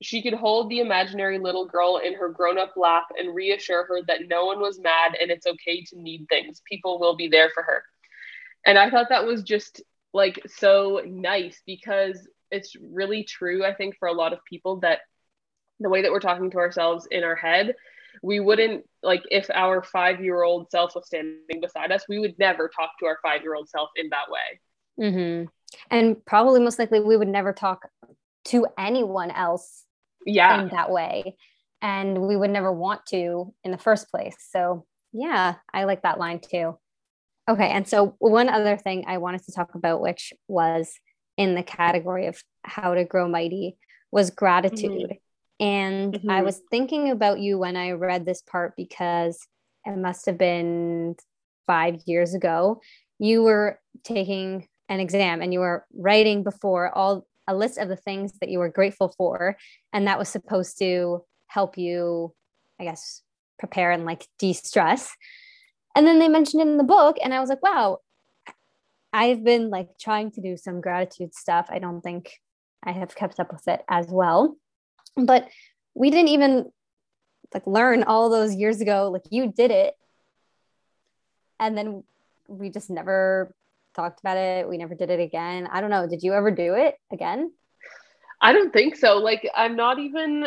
she 0.00 0.22
could 0.22 0.34
hold 0.34 0.70
the 0.70 0.80
imaginary 0.80 1.38
little 1.38 1.66
girl 1.66 2.00
in 2.04 2.14
her 2.14 2.28
grown 2.28 2.58
up 2.58 2.74
lap 2.76 3.06
and 3.16 3.34
reassure 3.34 3.84
her 3.86 4.00
that 4.06 4.28
no 4.28 4.46
one 4.46 4.60
was 4.60 4.78
mad 4.78 5.16
and 5.20 5.30
it's 5.30 5.46
okay 5.46 5.82
to 5.82 6.00
need 6.00 6.26
things. 6.28 6.62
People 6.70 7.00
will 7.00 7.16
be 7.16 7.28
there 7.28 7.50
for 7.52 7.62
her. 7.62 7.82
And 8.64 8.78
I 8.78 8.90
thought 8.90 9.08
that 9.08 9.26
was 9.26 9.42
just 9.42 9.82
like 10.12 10.40
so 10.46 11.02
nice 11.04 11.60
because 11.66 12.28
it's 12.50 12.76
really 12.76 13.24
true, 13.24 13.64
I 13.64 13.74
think, 13.74 13.96
for 13.98 14.08
a 14.08 14.12
lot 14.12 14.32
of 14.32 14.44
people 14.44 14.80
that 14.80 15.00
the 15.80 15.88
way 15.88 16.02
that 16.02 16.10
we're 16.10 16.20
talking 16.20 16.50
to 16.52 16.58
ourselves 16.58 17.06
in 17.10 17.24
our 17.24 17.36
head, 17.36 17.74
we 18.22 18.40
wouldn't 18.40 18.84
like 19.02 19.22
if 19.30 19.48
our 19.52 19.82
five 19.82 20.20
year 20.22 20.42
old 20.42 20.70
self 20.70 20.94
was 20.94 21.06
standing 21.06 21.60
beside 21.60 21.92
us, 21.92 22.04
we 22.08 22.18
would 22.18 22.38
never 22.38 22.68
talk 22.68 22.90
to 23.00 23.06
our 23.06 23.18
five 23.22 23.42
year 23.42 23.54
old 23.54 23.68
self 23.68 23.90
in 23.96 24.10
that 24.10 24.30
way. 24.30 25.06
Mm-hmm. 25.06 25.46
And 25.90 26.24
probably 26.24 26.60
most 26.60 26.78
likely 26.78 27.00
we 27.00 27.16
would 27.16 27.28
never 27.28 27.52
talk 27.52 27.90
to 28.46 28.66
anyone 28.78 29.30
else 29.30 29.84
yeah. 30.28 30.62
in 30.62 30.68
that 30.68 30.90
way. 30.90 31.36
And 31.80 32.22
we 32.22 32.36
would 32.36 32.50
never 32.50 32.72
want 32.72 33.06
to 33.06 33.54
in 33.64 33.70
the 33.70 33.78
first 33.78 34.10
place. 34.10 34.36
So 34.50 34.84
yeah 35.12 35.54
i 35.72 35.84
like 35.84 36.02
that 36.02 36.18
line 36.18 36.38
too. 36.38 36.76
Okay 37.48 37.70
and 37.70 37.88
so 37.88 38.14
one 38.18 38.50
other 38.50 38.76
thing 38.76 39.04
i 39.06 39.16
wanted 39.16 39.42
to 39.44 39.52
talk 39.52 39.74
about 39.74 40.02
which 40.02 40.34
was 40.48 40.92
in 41.38 41.54
the 41.54 41.62
category 41.62 42.26
of 42.26 42.42
how 42.62 42.94
to 42.94 43.04
grow 43.04 43.26
mighty 43.26 43.78
was 44.12 44.30
gratitude. 44.30 45.10
Mm-hmm. 45.10 45.64
and 45.64 46.12
mm-hmm. 46.14 46.30
i 46.30 46.42
was 46.42 46.60
thinking 46.70 47.10
about 47.10 47.40
you 47.40 47.58
when 47.58 47.74
i 47.74 47.92
read 47.92 48.26
this 48.26 48.42
part 48.42 48.74
because 48.76 49.46
it 49.86 49.96
must 49.96 50.26
have 50.26 50.36
been 50.36 51.16
five 51.66 52.00
years 52.06 52.34
ago. 52.34 52.80
You 53.18 53.42
were 53.42 53.78
taking 54.04 54.66
an 54.88 55.00
exam 55.00 55.40
and 55.40 55.52
you 55.52 55.60
were 55.60 55.86
writing 55.94 56.42
before 56.42 56.90
all 56.96 57.26
a 57.48 57.54
list 57.54 57.78
of 57.78 57.88
the 57.88 57.96
things 57.96 58.32
that 58.40 58.50
you 58.50 58.60
were 58.60 58.68
grateful 58.68 59.12
for 59.16 59.56
and 59.92 60.06
that 60.06 60.18
was 60.18 60.28
supposed 60.28 60.78
to 60.78 61.24
help 61.48 61.76
you 61.76 62.32
i 62.78 62.84
guess 62.84 63.22
prepare 63.58 63.90
and 63.90 64.04
like 64.04 64.26
de-stress. 64.38 65.14
And 65.96 66.06
then 66.06 66.20
they 66.20 66.28
mentioned 66.28 66.62
it 66.62 66.68
in 66.68 66.76
the 66.76 66.84
book 66.84 67.16
and 67.22 67.34
i 67.34 67.40
was 67.40 67.48
like 67.48 67.62
wow 67.62 67.98
i've 69.12 69.42
been 69.42 69.70
like 69.70 69.88
trying 69.98 70.30
to 70.32 70.40
do 70.40 70.56
some 70.56 70.80
gratitude 70.80 71.34
stuff. 71.34 71.66
I 71.70 71.78
don't 71.78 72.00
think 72.00 72.32
i 72.84 72.92
have 72.92 73.16
kept 73.16 73.40
up 73.40 73.52
with 73.52 73.66
it 73.66 73.82
as 73.88 74.06
well. 74.08 74.56
But 75.16 75.48
we 75.94 76.10
didn't 76.10 76.28
even 76.28 76.70
like 77.52 77.66
learn 77.66 78.04
all 78.04 78.30
those 78.30 78.54
years 78.54 78.80
ago 78.80 79.10
like 79.12 79.24
you 79.30 79.50
did 79.50 79.70
it. 79.70 79.94
And 81.58 81.76
then 81.76 82.04
we 82.46 82.70
just 82.70 82.88
never 82.88 83.52
talked 83.98 84.20
about 84.20 84.36
it. 84.36 84.68
We 84.68 84.78
never 84.78 84.94
did 84.94 85.10
it 85.10 85.20
again. 85.20 85.68
I 85.70 85.80
don't 85.80 85.90
know. 85.90 86.06
Did 86.06 86.22
you 86.22 86.32
ever 86.34 86.50
do 86.50 86.74
it 86.74 86.94
again? 87.12 87.52
I 88.40 88.52
don't 88.52 88.72
think 88.72 88.94
so. 88.96 89.16
Like, 89.18 89.48
I'm 89.56 89.74
not 89.76 89.98
even. 89.98 90.46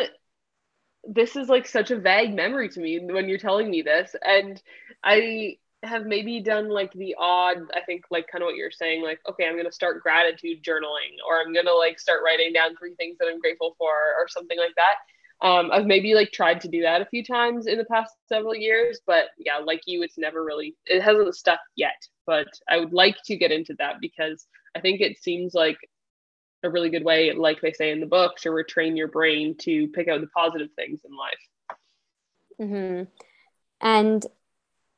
This 1.04 1.36
is 1.36 1.48
like 1.48 1.66
such 1.66 1.90
a 1.90 1.98
vague 1.98 2.34
memory 2.34 2.68
to 2.70 2.80
me 2.80 3.00
when 3.00 3.28
you're 3.28 3.38
telling 3.38 3.70
me 3.70 3.82
this. 3.82 4.14
And 4.22 4.62
I 5.02 5.58
have 5.82 6.06
maybe 6.06 6.40
done 6.40 6.68
like 6.70 6.92
the 6.92 7.16
odd, 7.18 7.58
I 7.74 7.80
think, 7.80 8.04
like 8.10 8.28
kind 8.30 8.42
of 8.42 8.46
what 8.46 8.54
you're 8.54 8.70
saying, 8.70 9.02
like, 9.02 9.20
okay, 9.28 9.46
I'm 9.46 9.54
going 9.54 9.66
to 9.66 9.72
start 9.72 10.02
gratitude 10.02 10.62
journaling 10.62 11.18
or 11.26 11.40
I'm 11.40 11.52
going 11.52 11.66
to 11.66 11.74
like 11.74 11.98
start 11.98 12.20
writing 12.24 12.52
down 12.52 12.76
three 12.76 12.94
things 12.94 13.18
that 13.18 13.26
I'm 13.26 13.40
grateful 13.40 13.74
for 13.78 13.90
or 13.90 14.28
something 14.28 14.56
like 14.56 14.76
that. 14.76 14.94
Um, 15.42 15.70
I've 15.72 15.86
maybe 15.86 16.14
like 16.14 16.30
tried 16.30 16.60
to 16.60 16.68
do 16.68 16.82
that 16.82 17.02
a 17.02 17.06
few 17.06 17.24
times 17.24 17.66
in 17.66 17.76
the 17.76 17.84
past 17.84 18.14
several 18.28 18.54
years, 18.54 19.00
but 19.06 19.26
yeah, 19.38 19.58
like 19.58 19.82
you, 19.86 20.02
it's 20.02 20.16
never 20.16 20.44
really, 20.44 20.76
it 20.86 21.02
hasn't 21.02 21.34
stuck 21.34 21.58
yet. 21.76 22.00
But 22.26 22.46
I 22.68 22.78
would 22.78 22.92
like 22.92 23.16
to 23.26 23.36
get 23.36 23.50
into 23.50 23.74
that 23.78 23.96
because 24.00 24.46
I 24.76 24.80
think 24.80 25.00
it 25.00 25.20
seems 25.20 25.52
like 25.52 25.78
a 26.62 26.70
really 26.70 26.90
good 26.90 27.04
way, 27.04 27.32
like 27.32 27.60
they 27.60 27.72
say 27.72 27.90
in 27.90 27.98
the 27.98 28.06
book, 28.06 28.36
to 28.38 28.50
retrain 28.50 28.96
your 28.96 29.08
brain 29.08 29.56
to 29.62 29.88
pick 29.88 30.06
out 30.06 30.20
the 30.20 30.28
positive 30.28 30.68
things 30.76 31.00
in 31.04 31.16
life. 31.16 31.48
Mm-hmm. 32.60 33.04
And 33.80 34.26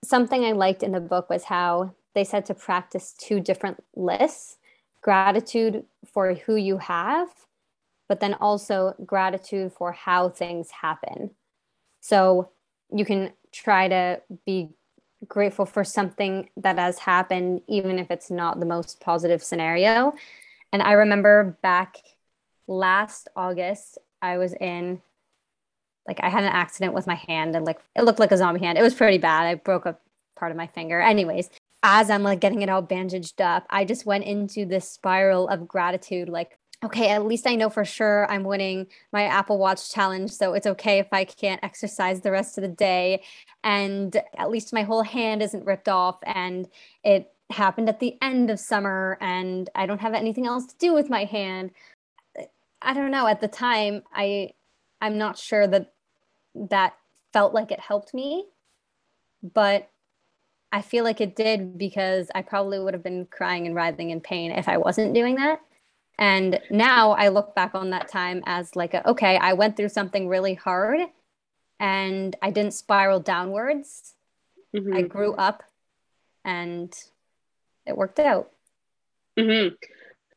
something 0.04 0.44
I 0.44 0.52
liked 0.52 0.83
in 0.83 0.92
the 0.92 1.00
book 1.00 1.30
was 1.30 1.44
how 1.44 1.94
they 2.14 2.24
said 2.24 2.44
to 2.46 2.54
practice 2.54 3.14
two 3.18 3.40
different 3.40 3.83
lists 3.96 4.59
gratitude 5.04 5.85
for 6.12 6.33
who 6.33 6.57
you 6.57 6.78
have, 6.78 7.28
but 8.14 8.20
then 8.20 8.35
also 8.35 8.94
gratitude 9.05 9.72
for 9.72 9.90
how 9.90 10.29
things 10.29 10.70
happen. 10.70 11.31
So 11.98 12.50
you 12.94 13.05
can 13.05 13.33
try 13.50 13.88
to 13.88 14.22
be 14.46 14.68
grateful 15.27 15.66
for 15.66 15.83
something 15.83 16.48
that 16.57 16.79
has 16.79 17.00
happened, 17.00 17.62
even 17.66 17.98
if 17.98 18.12
it's 18.12 18.31
not 18.31 18.61
the 18.61 18.66
most 18.66 19.00
positive 19.00 19.42
scenario. 19.42 20.14
And 20.72 20.81
I 20.81 20.92
remember 20.92 21.59
back 21.61 21.96
last 22.68 23.27
August, 23.35 23.98
I 24.22 24.38
was 24.38 24.55
in 24.61 25.03
like 26.07 26.20
I 26.22 26.29
had 26.29 26.44
an 26.44 26.53
accident 26.53 26.94
with 26.94 27.09
my 27.09 27.16
hand 27.16 27.57
and 27.57 27.66
like 27.66 27.81
it 27.96 28.05
looked 28.05 28.20
like 28.20 28.31
a 28.31 28.37
zombie 28.37 28.61
hand. 28.61 28.79
It 28.79 28.83
was 28.83 28.94
pretty 28.94 29.18
bad. 29.18 29.44
I 29.44 29.57
broke 29.57 29.87
a 29.87 29.98
part 30.37 30.53
of 30.53 30.57
my 30.57 30.68
finger. 30.68 31.00
Anyways, 31.00 31.50
as 31.83 32.11
I'm 32.11 32.22
like 32.22 32.38
getting 32.38 32.62
it 32.62 32.68
all 32.68 32.81
bandaged 32.81 33.40
up, 33.40 33.66
I 33.70 33.85
just 33.85 34.07
went 34.07 34.22
into 34.22 34.66
this 34.66 34.88
spiral 34.88 35.48
of 35.48 35.66
gratitude 35.66 36.29
like 36.29 36.61
okay, 36.85 37.09
at 37.09 37.25
least 37.25 37.47
I 37.47 37.55
know 37.55 37.70
for 37.70 37.85
sure 37.85 38.31
I'm 38.31 38.44
winning 38.44 38.87
my 39.12 39.25
Apple 39.25 39.59
Watch 39.59 39.92
challenge. 39.92 40.31
So 40.31 40.55
it's 40.55 40.66
okay 40.66 40.99
if 40.99 41.09
I 41.12 41.25
can't 41.25 41.62
exercise 41.64 42.20
the 42.20 42.31
rest 42.31 42.59
of 42.59 42.62
the 42.62 42.68
day. 42.68 43.23
And 43.62 44.14
at 44.37 44.51
least 44.51 44.73
my 44.73 44.83
whole 44.83 45.03
hand 45.03 45.42
isn't 45.42 45.64
ripped 45.64 45.88
off. 45.88 46.18
And 46.25 46.68
it 47.03 47.33
happened 47.51 47.88
at 47.88 48.01
the 48.01 48.16
end 48.20 48.51
of 48.51 48.61
summer 48.61 49.18
and 49.20 49.70
I 49.75 49.87
don't 49.87 50.01
have 50.01 50.14
anything 50.14 50.47
else 50.47 50.66
to 50.66 50.75
do 50.79 50.92
with 50.92 51.09
my 51.09 51.25
hand. 51.25 51.70
I 52.83 52.92
don't 52.92 53.11
know. 53.11 53.27
At 53.27 53.40
the 53.40 53.49
time, 53.49 54.03
I 54.12 54.51
I'm 55.01 55.16
not 55.16 55.38
sure 55.38 55.66
that 55.66 55.92
that 56.55 56.94
felt 57.33 57.55
like 57.55 57.70
it 57.73 57.81
helped 57.81 58.12
me, 58.14 58.47
but 59.42 59.90
I 60.70 60.83
feel 60.83 61.05
like 61.05 61.20
it 61.20 61.37
did 61.37 61.79
because 61.79 62.31
I 62.35 62.42
probably 62.42 62.79
would 62.79 62.94
have 62.94 63.03
been 63.03 63.27
crying 63.27 63.66
and 63.66 63.75
writhing 63.75 64.11
in 64.11 64.20
pain 64.20 64.51
if 64.51 64.68
I 64.68 64.77
wasn't 64.77 65.14
doing 65.14 65.37
that. 65.37 65.61
And 66.18 66.61
now 66.70 67.12
I 67.12 67.29
look 67.29 67.55
back 67.55 67.74
on 67.74 67.90
that 67.90 68.09
time 68.09 68.42
as 68.46 68.77
like, 68.77 68.94
a, 68.94 69.09
okay, 69.11 69.37
I 69.37 69.55
went 69.55 69.77
through 69.77 69.88
something 69.88 70.29
really 70.29 70.55
hard 70.55 71.00
and 71.81 72.37
I 72.40 72.50
didn't 72.50 72.74
spiral 72.74 73.20
downwards. 73.20 74.14
Mm-hmm. 74.74 74.94
I 74.94 75.03
grew 75.03 75.35
up 75.35 75.64
and 76.44 76.92
it 77.87 77.96
worked 77.96 78.20
out. 78.20 78.50
Mm-hmm. 79.38 79.74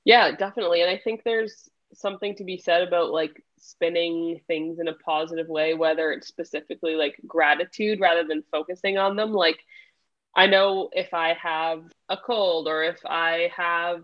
Yeah, 0.03 0.35
definitely. 0.35 0.81
And 0.81 0.89
I 0.89 0.97
think 0.97 1.21
there's 1.23 1.69
something 1.93 2.35
to 2.35 2.43
be 2.43 2.57
said 2.57 2.81
about 2.81 3.11
like 3.11 3.43
spinning 3.59 4.41
things 4.47 4.79
in 4.79 4.87
a 4.87 4.93
positive 4.93 5.47
way, 5.47 5.73
whether 5.73 6.11
it's 6.11 6.27
specifically 6.27 6.95
like 6.95 7.15
gratitude 7.27 7.99
rather 7.99 8.23
than 8.23 8.43
focusing 8.51 8.97
on 8.97 9.15
them. 9.15 9.31
Like, 9.31 9.59
I 10.35 10.47
know 10.47 10.89
if 10.93 11.13
I 11.13 11.33
have 11.41 11.83
a 12.09 12.17
cold 12.17 12.67
or 12.67 12.83
if 12.83 12.99
I 13.05 13.49
have 13.55 14.01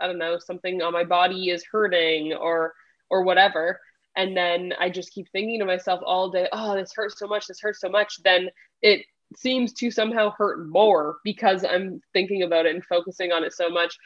I 0.00 0.06
don't 0.06 0.18
know, 0.18 0.38
something 0.38 0.80
on 0.82 0.92
my 0.92 1.04
body 1.04 1.50
is 1.50 1.64
hurting 1.70 2.32
or 2.32 2.72
or 3.10 3.22
whatever. 3.22 3.80
And 4.16 4.36
then 4.36 4.72
I 4.78 4.90
just 4.90 5.12
keep 5.12 5.28
thinking 5.30 5.60
to 5.60 5.64
myself 5.64 6.00
all 6.04 6.30
day, 6.30 6.48
oh, 6.52 6.74
this 6.74 6.92
hurts 6.94 7.18
so 7.18 7.26
much, 7.26 7.46
this 7.46 7.60
hurts 7.60 7.80
so 7.80 7.88
much. 7.88 8.22
Then 8.24 8.48
it 8.82 9.04
seems 9.36 9.72
to 9.74 9.90
somehow 9.90 10.32
hurt 10.36 10.68
more 10.68 11.18
because 11.22 11.64
I'm 11.64 12.00
thinking 12.12 12.42
about 12.42 12.66
it 12.66 12.74
and 12.74 12.84
focusing 12.84 13.30
on 13.30 13.44
it 13.44 13.52
so 13.52 13.68
much. 13.68 13.96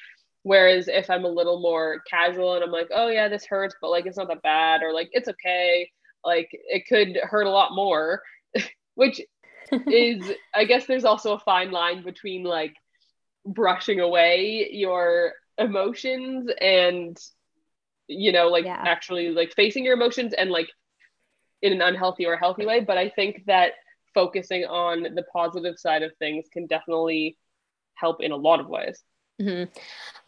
Whereas 0.43 0.89
if 0.89 1.09
I'm 1.09 1.25
a 1.25 1.29
little 1.29 1.61
more 1.61 2.03
casual 2.11 2.55
and 2.55 2.63
I'm 2.63 2.71
like, 2.71 2.91
oh 2.95 3.09
yeah, 3.09 3.29
this 3.29 3.47
hurts, 3.47 3.75
but 3.81 3.91
like 3.91 4.05
it's 4.05 4.19
not 4.19 4.29
that 4.29 4.43
bad, 4.43 4.83
or 4.83 4.93
like 4.93 5.09
it's 5.13 5.29
okay, 5.29 5.91
like 6.23 6.51
it 6.53 6.87
could 6.87 7.19
hurt 7.23 7.47
a 7.47 7.51
lot 7.51 7.75
more, 7.75 8.21
which 8.95 9.23
is, 9.73 10.31
I 10.55 10.65
guess 10.65 10.87
there's 10.87 11.05
also 11.05 11.35
a 11.35 11.39
fine 11.39 11.71
line 11.71 12.03
between 12.03 12.45
like 12.45 12.75
brushing 13.45 14.01
away 14.01 14.71
your 14.73 15.35
emotions 15.59 16.51
and 16.61 17.19
you 18.09 18.33
know 18.33 18.49
like 18.49 18.65
yeah. 18.65 18.83
actually 18.87 19.31
like 19.31 19.53
facing 19.55 19.85
your 19.85 19.95
emotions 19.95 20.33
and 20.35 20.51
like 20.51 20.69
in 21.63 21.73
an 21.73 21.81
unhealthy 21.81 22.27
or 22.27 22.37
healthy 22.37 22.67
way 22.67 22.81
but 22.81 22.99
i 22.99 23.09
think 23.09 23.43
that 23.47 23.73
focusing 24.13 24.65
on 24.65 25.03
the 25.03 25.25
positive 25.33 25.79
side 25.79 26.03
of 26.03 26.13
things 26.19 26.47
can 26.53 26.67
definitely 26.67 27.37
help 27.95 28.21
in 28.21 28.33
a 28.33 28.37
lot 28.37 28.61
of 28.61 28.69
ways 28.69 29.03
mm-hmm. 29.41 29.71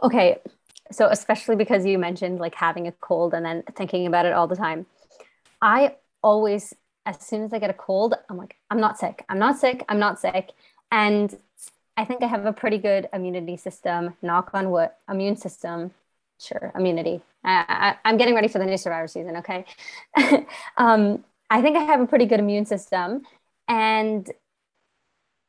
okay 0.02 0.38
so 0.92 1.08
especially 1.08 1.56
because 1.56 1.84
you 1.84 1.98
mentioned 1.98 2.38
like 2.38 2.54
having 2.54 2.86
a 2.86 2.92
cold 2.92 3.34
and 3.34 3.44
then 3.44 3.62
thinking 3.74 4.06
about 4.06 4.26
it 4.26 4.32
all 4.32 4.46
the 4.46 4.56
time 4.56 4.86
i 5.60 5.94
always 6.22 6.72
as 7.06 7.24
soon 7.24 7.42
as 7.42 7.52
i 7.52 7.58
get 7.58 7.70
a 7.70 7.74
cold 7.74 8.14
i'm 8.28 8.36
like 8.36 8.56
i'm 8.70 8.80
not 8.80 8.98
sick 8.98 9.24
i'm 9.28 9.38
not 9.38 9.58
sick 9.58 9.84
i'm 9.88 9.98
not 9.98 10.18
sick 10.18 10.52
and 10.92 11.36
I 11.96 12.04
think 12.04 12.22
I 12.22 12.26
have 12.26 12.44
a 12.44 12.52
pretty 12.52 12.78
good 12.78 13.08
immunity 13.12 13.56
system. 13.56 14.14
Knock 14.20 14.50
on 14.52 14.70
wood, 14.70 14.90
immune 15.08 15.36
system. 15.36 15.92
Sure, 16.38 16.72
immunity. 16.74 17.22
I, 17.42 17.96
am 18.04 18.18
getting 18.18 18.34
ready 18.34 18.48
for 18.48 18.58
the 18.58 18.66
new 18.66 18.76
Survivor 18.76 19.08
season. 19.08 19.36
Okay, 19.36 19.64
um, 20.76 21.24
I 21.48 21.62
think 21.62 21.76
I 21.76 21.84
have 21.84 22.00
a 22.00 22.06
pretty 22.06 22.26
good 22.26 22.40
immune 22.40 22.66
system, 22.66 23.22
and 23.68 24.30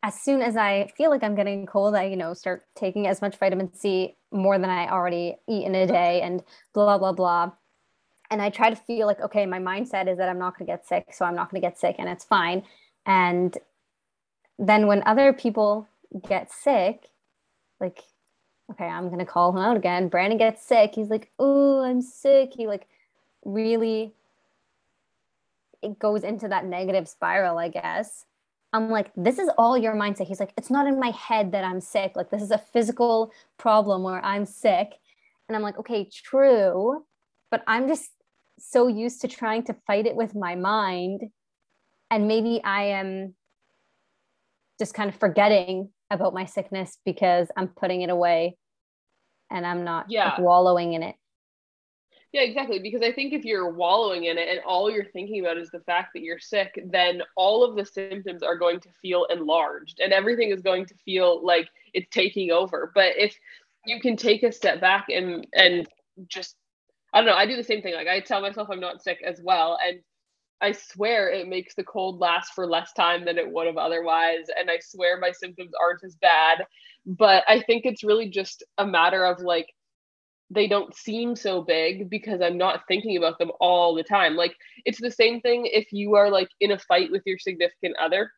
as 0.03 0.21
soon 0.21 0.41
as 0.41 0.55
I 0.55 0.89
feel 0.95 1.09
like 1.09 1.23
I'm 1.23 1.35
getting 1.35 1.65
cold, 1.65 1.95
I 1.95 2.03
you 2.03 2.15
know 2.15 2.33
start 2.33 2.63
taking 2.75 3.07
as 3.07 3.21
much 3.21 3.37
vitamin 3.37 3.73
C 3.73 4.15
more 4.31 4.57
than 4.57 4.69
I 4.69 4.89
already 4.89 5.35
eat 5.49 5.65
in 5.65 5.75
a 5.75 5.85
day, 5.85 6.21
and 6.21 6.41
blah 6.73 6.97
blah 6.97 7.11
blah. 7.11 7.51
And 8.29 8.41
I 8.41 8.49
try 8.49 8.69
to 8.69 8.75
feel 8.75 9.07
like 9.07 9.21
okay, 9.21 9.45
my 9.45 9.59
mindset 9.59 10.07
is 10.11 10.17
that 10.17 10.29
I'm 10.29 10.39
not 10.39 10.57
going 10.57 10.67
to 10.67 10.73
get 10.73 10.87
sick, 10.87 11.13
so 11.13 11.25
I'm 11.25 11.35
not 11.35 11.49
going 11.49 11.61
to 11.61 11.67
get 11.67 11.79
sick, 11.79 11.95
and 11.99 12.09
it's 12.09 12.25
fine. 12.25 12.63
And 13.05 13.57
then 14.59 14.87
when 14.87 15.03
other 15.05 15.33
people 15.33 15.87
get 16.27 16.51
sick, 16.51 17.09
like, 17.79 18.03
okay, 18.71 18.85
I'm 18.85 19.09
gonna 19.09 19.25
call 19.25 19.51
him 19.51 19.59
out 19.59 19.77
again. 19.77 20.09
Brandon 20.09 20.37
gets 20.37 20.65
sick. 20.65 20.95
He's 20.95 21.09
like, 21.09 21.31
oh, 21.39 21.81
I'm 21.81 22.01
sick. 22.01 22.53
He 22.55 22.67
like 22.67 22.87
really 23.45 24.13
it 25.81 25.99
goes 25.99 26.23
into 26.23 26.47
that 26.47 26.65
negative 26.65 27.07
spiral, 27.07 27.57
I 27.57 27.69
guess. 27.69 28.25
I'm 28.73 28.89
like, 28.89 29.11
this 29.15 29.39
is 29.39 29.49
all 29.57 29.77
your 29.77 29.93
mindset. 29.93 30.27
He's 30.27 30.39
like, 30.39 30.53
it's 30.57 30.69
not 30.69 30.87
in 30.87 30.99
my 30.99 31.11
head 31.11 31.51
that 31.51 31.63
I'm 31.63 31.79
sick. 31.79 32.15
Like, 32.15 32.29
this 32.29 32.41
is 32.41 32.51
a 32.51 32.57
physical 32.57 33.31
problem 33.57 34.03
where 34.03 34.23
I'm 34.23 34.45
sick. 34.45 34.93
And 35.47 35.55
I'm 35.55 35.61
like, 35.61 35.77
okay, 35.79 36.03
true. 36.05 37.05
But 37.49 37.63
I'm 37.67 37.87
just 37.87 38.11
so 38.59 38.87
used 38.87 39.21
to 39.21 39.27
trying 39.27 39.63
to 39.63 39.75
fight 39.85 40.05
it 40.05 40.15
with 40.15 40.35
my 40.35 40.55
mind. 40.55 41.21
And 42.09 42.27
maybe 42.27 42.61
I 42.63 42.83
am 42.99 43.35
just 44.79 44.93
kind 44.93 45.09
of 45.09 45.15
forgetting 45.19 45.89
about 46.09 46.33
my 46.33 46.45
sickness 46.45 46.97
because 47.05 47.49
I'm 47.57 47.67
putting 47.67 48.01
it 48.01 48.09
away 48.09 48.57
and 49.51 49.65
I'm 49.65 49.83
not 49.83 50.05
yeah. 50.09 50.29
like, 50.29 50.39
wallowing 50.39 50.93
in 50.93 51.03
it. 51.03 51.15
Yeah, 52.33 52.41
exactly. 52.41 52.79
Because 52.79 53.01
I 53.01 53.11
think 53.11 53.33
if 53.33 53.45
you're 53.45 53.71
wallowing 53.71 54.25
in 54.25 54.37
it 54.37 54.49
and 54.49 54.59
all 54.65 54.91
you're 54.91 55.05
thinking 55.05 55.39
about 55.39 55.57
is 55.57 55.69
the 55.69 55.79
fact 55.81 56.09
that 56.13 56.21
you're 56.21 56.39
sick, 56.39 56.79
then 56.91 57.21
all 57.35 57.63
of 57.63 57.75
the 57.75 57.85
symptoms 57.85 58.43
are 58.43 58.57
going 58.57 58.79
to 58.81 58.89
feel 59.01 59.25
enlarged 59.25 59.99
and 60.03 60.13
everything 60.13 60.51
is 60.51 60.61
going 60.61 60.85
to 60.85 60.95
feel 61.05 61.43
like 61.45 61.69
it's 61.93 62.07
taking 62.11 62.51
over. 62.51 62.91
But 62.93 63.13
if 63.17 63.35
you 63.85 63.99
can 64.01 64.17
take 64.17 64.43
a 64.43 64.51
step 64.51 64.81
back 64.81 65.07
and 65.09 65.47
and 65.53 65.87
just 66.27 66.55
I 67.17 67.21
don't 67.21 67.29
know, 67.29 67.35
I 67.35 67.47
do 67.47 67.55
the 67.55 67.63
same 67.63 67.81
thing. 67.81 67.95
Like 67.95 68.07
I 68.07 68.19
tell 68.19 68.41
myself 68.41 68.67
I'm 68.71 68.79
not 68.79 69.01
sick 69.01 69.17
as 69.25 69.41
well. 69.43 69.79
And 69.83 70.01
I 70.61 70.71
swear 70.71 71.29
it 71.29 71.47
makes 71.47 71.73
the 71.73 71.83
cold 71.83 72.19
last 72.19 72.51
for 72.53 72.67
less 72.67 72.93
time 72.93 73.25
than 73.25 73.39
it 73.39 73.51
would 73.51 73.65
have 73.65 73.77
otherwise. 73.77 74.45
And 74.55 74.69
I 74.69 74.77
swear 74.79 75.19
my 75.19 75.31
symptoms 75.31 75.71
aren't 75.81 76.03
as 76.03 76.15
bad. 76.21 76.63
But 77.07 77.43
I 77.47 77.61
think 77.61 77.85
it's 77.85 78.03
really 78.03 78.29
just 78.29 78.63
a 78.77 78.85
matter 78.85 79.25
of 79.25 79.39
like, 79.39 79.67
they 80.51 80.67
don't 80.67 80.95
seem 80.95 81.35
so 81.35 81.63
big 81.63 82.07
because 82.07 82.39
I'm 82.39 82.57
not 82.59 82.83
thinking 82.87 83.17
about 83.17 83.39
them 83.39 83.51
all 83.59 83.95
the 83.95 84.03
time. 84.03 84.35
Like, 84.35 84.53
it's 84.85 85.01
the 85.01 85.09
same 85.09 85.41
thing 85.41 85.65
if 85.65 85.91
you 85.91 86.13
are 86.13 86.29
like 86.29 86.49
in 86.61 86.71
a 86.71 86.77
fight 86.77 87.09
with 87.11 87.23
your 87.25 87.39
significant 87.39 87.95
other. 87.99 88.31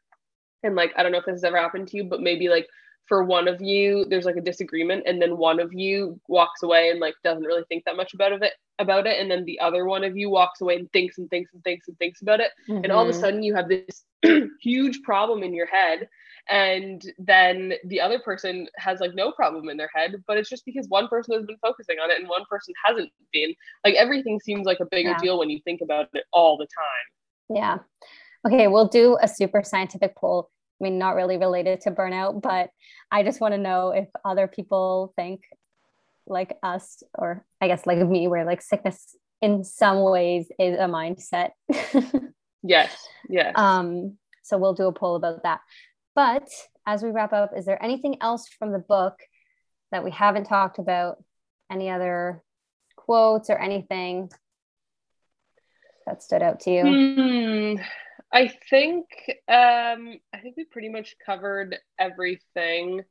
And 0.63 0.75
like, 0.75 0.93
I 0.95 1.03
don't 1.03 1.11
know 1.11 1.17
if 1.17 1.25
this 1.25 1.33
has 1.33 1.43
ever 1.43 1.57
happened 1.57 1.89
to 1.89 1.97
you, 1.97 2.05
but 2.05 2.21
maybe 2.21 2.47
like 2.47 2.67
for 3.07 3.23
one 3.23 3.47
of 3.47 3.61
you 3.61 4.05
there's 4.09 4.25
like 4.25 4.35
a 4.35 4.41
disagreement 4.41 5.03
and 5.05 5.21
then 5.21 5.37
one 5.37 5.59
of 5.59 5.73
you 5.73 6.19
walks 6.27 6.63
away 6.63 6.89
and 6.89 6.99
like 6.99 7.15
doesn't 7.23 7.43
really 7.43 7.63
think 7.67 7.83
that 7.85 7.97
much 7.97 8.13
about 8.13 8.31
it 8.31 8.53
about 8.77 9.07
it 9.07 9.19
and 9.19 9.29
then 9.29 9.43
the 9.45 9.59
other 9.59 9.85
one 9.85 10.03
of 10.03 10.15
you 10.15 10.29
walks 10.29 10.61
away 10.61 10.75
and 10.75 10.91
thinks 10.91 11.17
and 11.17 11.29
thinks 11.29 11.53
and 11.53 11.63
thinks 11.63 11.87
and 11.87 11.97
thinks 11.97 12.21
about 12.21 12.39
it 12.39 12.51
mm-hmm. 12.69 12.83
and 12.83 12.91
all 12.91 13.03
of 13.03 13.09
a 13.09 13.11
mm-hmm. 13.11 13.19
sudden 13.19 13.43
you 13.43 13.53
have 13.55 13.67
this 13.67 14.05
huge 14.61 15.01
problem 15.01 15.43
in 15.43 15.53
your 15.53 15.65
head 15.65 16.07
and 16.49 17.03
then 17.19 17.73
the 17.85 17.99
other 18.01 18.19
person 18.19 18.67
has 18.75 18.99
like 18.99 19.13
no 19.13 19.31
problem 19.31 19.69
in 19.69 19.77
their 19.77 19.89
head 19.93 20.15
but 20.27 20.37
it's 20.37 20.49
just 20.49 20.65
because 20.65 20.87
one 20.87 21.07
person 21.07 21.35
has 21.35 21.45
been 21.45 21.57
focusing 21.61 21.97
on 21.99 22.09
it 22.09 22.19
and 22.19 22.29
one 22.29 22.43
person 22.49 22.73
hasn't 22.85 23.11
been 23.33 23.53
like 23.83 23.95
everything 23.95 24.39
seems 24.39 24.65
like 24.65 24.79
a 24.79 24.85
bigger 24.85 25.09
yeah. 25.09 25.17
deal 25.17 25.39
when 25.39 25.49
you 25.49 25.59
think 25.63 25.81
about 25.81 26.07
it 26.13 26.23
all 26.31 26.57
the 26.57 26.67
time 26.67 27.55
yeah 27.57 27.77
okay 28.47 28.67
we'll 28.67 28.87
do 28.87 29.17
a 29.21 29.27
super 29.27 29.63
scientific 29.63 30.15
poll 30.15 30.49
I 30.79 30.83
mean, 30.83 30.97
not 30.97 31.15
really 31.15 31.37
related 31.37 31.81
to 31.81 31.91
burnout, 31.91 32.41
but 32.41 32.69
I 33.11 33.23
just 33.23 33.41
want 33.41 33.53
to 33.53 33.57
know 33.57 33.89
if 33.89 34.07
other 34.23 34.47
people 34.47 35.13
think 35.15 35.41
like 36.25 36.57
us, 36.63 37.03
or 37.13 37.45
I 37.59 37.67
guess 37.67 37.85
like 37.85 37.97
me, 37.97 38.27
where 38.27 38.45
like 38.45 38.61
sickness 38.61 39.15
in 39.41 39.63
some 39.63 40.01
ways 40.01 40.47
is 40.57 40.77
a 40.77 40.83
mindset. 40.83 41.51
yes. 42.63 42.95
Yes. 43.27 43.53
Um, 43.55 44.17
so 44.43 44.57
we'll 44.57 44.73
do 44.73 44.87
a 44.87 44.93
poll 44.93 45.15
about 45.15 45.43
that. 45.43 45.61
But 46.15 46.47
as 46.85 47.03
we 47.03 47.11
wrap 47.11 47.33
up, 47.33 47.51
is 47.55 47.65
there 47.65 47.81
anything 47.83 48.17
else 48.21 48.47
from 48.47 48.71
the 48.71 48.79
book 48.79 49.19
that 49.91 50.03
we 50.03 50.11
haven't 50.11 50.45
talked 50.45 50.79
about? 50.79 51.23
Any 51.71 51.89
other 51.89 52.43
quotes 52.95 53.49
or 53.49 53.57
anything 53.57 54.29
that 56.05 56.23
stood 56.23 56.41
out 56.41 56.61
to 56.61 56.71
you? 56.71 57.75
Hmm. 57.75 57.81
I 58.33 58.51
think 58.69 59.05
um, 59.47 60.19
I 60.33 60.39
think 60.41 60.55
we 60.55 60.65
pretty 60.65 60.89
much 60.89 61.15
covered 61.25 61.77
everything. 61.99 63.01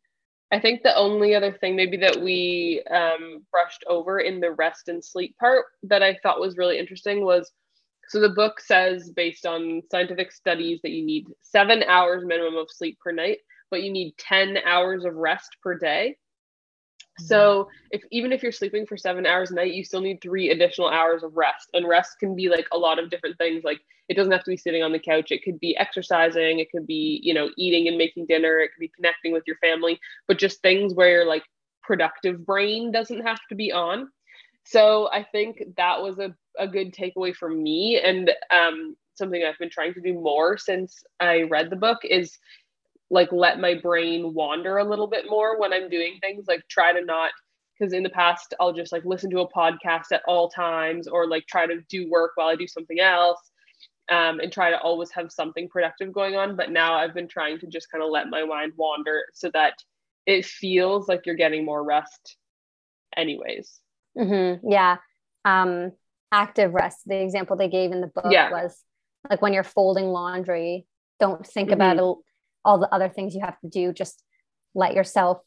I 0.53 0.61
think 0.61 0.83
the 0.83 0.97
only 0.97 1.35
other 1.35 1.53
thing 1.53 1.77
maybe 1.77 1.97
that 1.99 2.21
we 2.21 2.83
um, 2.91 3.45
brushed 3.51 3.85
over 3.89 4.21
in 4.21 4.41
the 4.41 4.53
rest 4.53 4.89
and 4.89 5.05
sleep 5.05 5.37
part 5.39 5.67
that 5.83 6.03
I 6.03 6.19
thought 6.23 6.41
was 6.41 6.57
really 6.57 6.79
interesting 6.79 7.25
was 7.25 7.51
so 8.09 8.21
the 8.21 8.31
book 8.31 8.59
says 8.61 9.11
based 9.15 9.45
on 9.45 9.83
scientific 9.91 10.33
studies 10.33 10.81
that 10.83 10.93
you 10.93 11.05
need 11.05 11.27
seven 11.43 11.83
hours 11.83 12.25
minimum 12.25 12.57
of 12.57 12.69
sleep 12.71 12.99
per 13.01 13.13
night, 13.13 13.39
but 13.71 13.83
you 13.83 13.93
need 13.93 14.15
10 14.19 14.57
hours 14.65 15.05
of 15.05 15.15
rest 15.15 15.51
per 15.63 15.77
day. 15.77 16.17
So 17.19 17.69
if 17.91 18.03
even 18.11 18.33
if 18.33 18.43
you're 18.43 18.53
sleeping 18.53 18.87
for 18.87 18.97
seven 18.97 19.27
hours 19.27 19.51
a 19.51 19.55
night, 19.55 19.75
you 19.75 19.85
still 19.85 20.01
need 20.01 20.21
three 20.21 20.51
additional 20.51 20.89
hours 20.89 21.23
of 21.23 21.37
rest. 21.37 21.71
And 21.75 21.89
rest 21.89 22.19
can 22.19 22.35
be 22.35 22.49
like 22.49 22.67
a 22.73 22.79
lot 22.79 22.99
of 22.99 23.11
different 23.11 23.39
things. 23.39 23.65
Like 23.65 23.81
it 24.09 24.15
doesn't 24.15 24.33
have 24.33 24.45
to 24.45 24.51
be 24.51 24.57
sitting 24.57 24.83
on 24.83 24.93
the 24.93 24.99
couch. 24.99 25.31
It 25.31 25.43
could 25.43 25.61
be 25.61 25.77
exercising. 25.77 26.59
It 26.59 26.71
could 26.71 26.87
be, 26.87 27.21
you 27.23 27.35
know, 27.35 27.51
eating 27.57 27.89
and 27.89 27.99
making 27.99 28.27
dinner. 28.27 28.59
It 28.59 28.71
could 28.73 28.81
be 28.81 28.93
connecting 28.95 29.33
with 29.33 29.45
your 29.47 29.57
family, 29.57 30.01
but 30.27 30.39
just 30.39 30.63
things 30.63 30.95
where 30.95 31.11
your 31.11 31.27
like 31.27 31.45
productive 31.83 32.45
brain 32.45 32.93
doesn't 32.93 33.27
have 33.27 33.41
to 33.49 33.55
be 33.55 33.73
on. 33.73 34.09
So 34.65 35.09
I 35.13 35.25
think 35.25 35.63
that 35.77 36.03
was 36.03 36.19
a, 36.19 36.35
a 36.59 36.69
good 36.69 36.95
takeaway 36.95 37.35
for 37.35 37.49
me. 37.49 38.01
And 38.03 38.31
um, 38.51 38.97
something 39.15 39.43
I've 39.43 39.59
been 39.59 39.71
trying 39.71 39.95
to 39.95 40.01
do 40.01 40.15
more 40.15 40.59
since 40.59 41.03
I 41.21 41.43
read 41.43 41.71
the 41.71 41.77
book 41.77 41.99
is 42.05 42.39
like 43.11 43.33
let 43.33 43.61
my 43.61 43.75
brain 43.75 44.35
wander 44.35 44.79
a 44.79 44.85
little 44.85 45.07
bit 45.07 45.27
more 45.29 45.59
when 45.59 45.73
I'm 45.73 45.89
doing 45.89 46.19
things, 46.21 46.47
like 46.47 46.63
try 46.69 46.93
to 46.93 47.05
not 47.05 47.31
because 47.79 47.93
in 47.93 48.03
the 48.03 48.11
past 48.11 48.55
I'll 48.61 48.73
just 48.73 48.93
like 48.93 49.05
listen 49.05 49.31
to 49.31 49.41
a 49.41 49.53
podcast 49.53 50.13
at 50.13 50.23
all 50.27 50.49
times 50.49 51.07
or 51.07 51.29
like 51.29 51.47
try 51.47 51.67
to 51.67 51.81
do 51.89 52.11
work 52.11 52.33
while 52.35 52.49
I 52.49 52.57
do 52.57 52.67
something 52.67 53.01
else 53.01 53.39
um, 54.11 54.41
and 54.41 54.53
try 54.53 54.71
to 54.71 54.81
always 54.81 55.11
have 55.13 55.31
something 55.31 55.69
productive 55.69 56.13
going 56.13 56.37
on. 56.37 56.57
But 56.57 56.71
now 56.71 56.95
I've 56.95 57.15
been 57.15 57.29
trying 57.29 57.59
to 57.61 57.67
just 57.67 57.91
kind 57.91 58.03
of 58.03 58.11
let 58.11 58.29
my 58.29 58.45
mind 58.45 58.73
wander 58.77 59.23
so 59.35 59.51
that 59.55 59.75
it 60.27 60.45
feels 60.45 61.09
like 61.09 61.25
you're 61.25 61.35
getting 61.35 61.65
more 61.65 61.85
rest, 61.85 62.37
anyways. 63.17 63.81
Mm-hmm. 64.17 64.69
Yeah. 64.71 64.97
Um, 65.45 65.93
active 66.33 66.75
rest. 66.75 66.99
The 67.07 67.23
example 67.23 67.57
they 67.57 67.69
gave 67.69 67.93
in 67.93 68.01
the 68.01 68.09
book 68.09 68.27
yeah. 68.31 68.51
was 68.51 68.77
like 69.31 69.41
when 69.41 69.53
you're 69.53 69.65
folding 69.65 70.07
laundry, 70.07 70.87
don't 71.21 71.47
think 71.47 71.71
mm-hmm. 71.71 71.81
about 71.81 72.19
all 72.65 72.79
the 72.79 72.93
other 72.95 73.09
things 73.09 73.35
you 73.35 73.41
have 73.41 73.59
to 73.61 73.69
do. 73.69 73.93
Just 73.93 74.23
let 74.75 74.95
yourself 74.95 75.43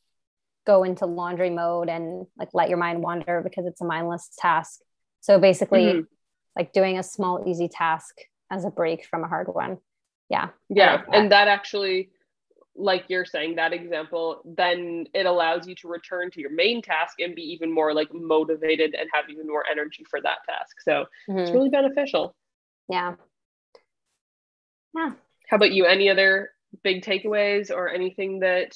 go 0.66 0.84
into 0.84 1.06
laundry 1.06 1.50
mode 1.50 1.90
and 1.90 2.28
like 2.38 2.50
let 2.54 2.70
your 2.70 2.78
mind 2.78 3.02
wander 3.02 3.42
because 3.42 3.66
it's 3.66 3.82
a 3.82 3.86
mindless 3.86 4.30
task. 4.38 4.80
So 5.22 5.40
basically 5.40 5.86
mm-hmm. 5.86 6.02
like 6.56 6.74
doing 6.74 6.98
a 6.98 7.04
small 7.04 7.44
easy 7.48 7.68
task 7.68 8.16
as 8.50 8.66
a 8.66 8.70
break 8.70 9.06
from 9.06 9.24
a 9.24 9.28
hard 9.28 9.48
one. 9.48 9.78
Yeah 10.30 10.50
yeah 10.70 10.94
like 10.94 11.06
that. 11.08 11.16
and 11.16 11.32
that 11.32 11.48
actually 11.48 12.10
like 12.76 13.04
you're 13.10 13.26
saying 13.26 13.56
that 13.56 13.74
example 13.74 14.42
then 14.46 15.06
it 15.14 15.26
allows 15.26 15.68
you 15.68 15.76
to 15.76 15.90
return 15.90 16.32
to 16.32 16.40
your 16.40 16.52
main 16.52 16.82
task 16.82 17.20
and 17.20 17.36
be 17.36 17.42
even 17.42 17.70
more 17.72 17.94
like 17.94 18.08
motivated 18.14 18.96
and 18.98 19.10
have 19.14 19.26
even 19.30 19.46
more 19.46 19.66
energy 19.70 20.06
for 20.10 20.22
that 20.22 20.38
task. 20.48 20.82
So 20.82 21.06
mm-hmm. 21.30 21.40
it's 21.40 21.52
really 21.52 21.70
beneficial. 21.70 22.34
Yeah. 22.90 23.16
Yeah. 24.96 25.12
How 25.50 25.58
about 25.58 25.72
you? 25.72 25.86
Any 25.86 26.10
other 26.10 26.52
big 26.84 27.04
takeaways 27.04 27.72
or 27.72 27.90
anything 27.90 28.40
that 28.40 28.76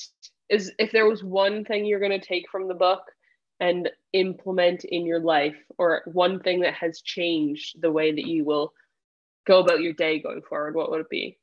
is 0.49 0.71
if 0.77 0.91
there 0.91 1.07
was 1.07 1.23
one 1.23 1.63
thing 1.65 1.85
you're 1.85 1.99
going 1.99 2.19
to 2.19 2.25
take 2.25 2.49
from 2.51 2.67
the 2.67 2.73
book 2.73 3.01
and 3.59 3.89
implement 4.13 4.83
in 4.83 5.05
your 5.05 5.19
life 5.19 5.55
or 5.77 6.01
one 6.05 6.39
thing 6.39 6.61
that 6.61 6.73
has 6.73 7.01
changed 7.01 7.81
the 7.81 7.91
way 7.91 8.11
that 8.11 8.27
you 8.27 8.43
will 8.43 8.73
go 9.47 9.59
about 9.59 9.81
your 9.81 9.93
day 9.93 10.19
going 10.19 10.41
forward 10.47 10.75
what 10.75 10.91
would 10.91 11.01
it 11.01 11.09
be? 11.09 11.37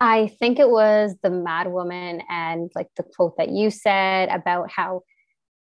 I 0.00 0.26
think 0.26 0.58
it 0.58 0.68
was 0.68 1.14
the 1.22 1.30
mad 1.30 1.68
woman 1.68 2.22
and 2.28 2.70
like 2.74 2.88
the 2.96 3.04
quote 3.04 3.36
that 3.36 3.50
you 3.50 3.70
said 3.70 4.28
about 4.30 4.68
how 4.70 5.02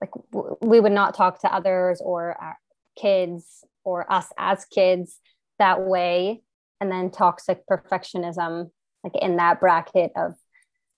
like 0.02 0.10
w- 0.32 0.58
we 0.62 0.80
would 0.80 0.92
not 0.92 1.14
talk 1.14 1.42
to 1.42 1.54
others 1.54 2.02
or 2.04 2.36
our 2.42 2.58
kids 3.00 3.64
or 3.84 4.12
us 4.12 4.28
as 4.40 4.66
kids 4.66 5.20
that 5.60 5.82
way 5.82 6.42
and 6.80 6.92
then 6.92 7.12
toxic 7.12 7.62
perfectionism 7.70 8.72
like 9.04 9.14
in 9.22 9.38
that 9.38 9.60
bracket 9.60 10.12
of 10.16 10.34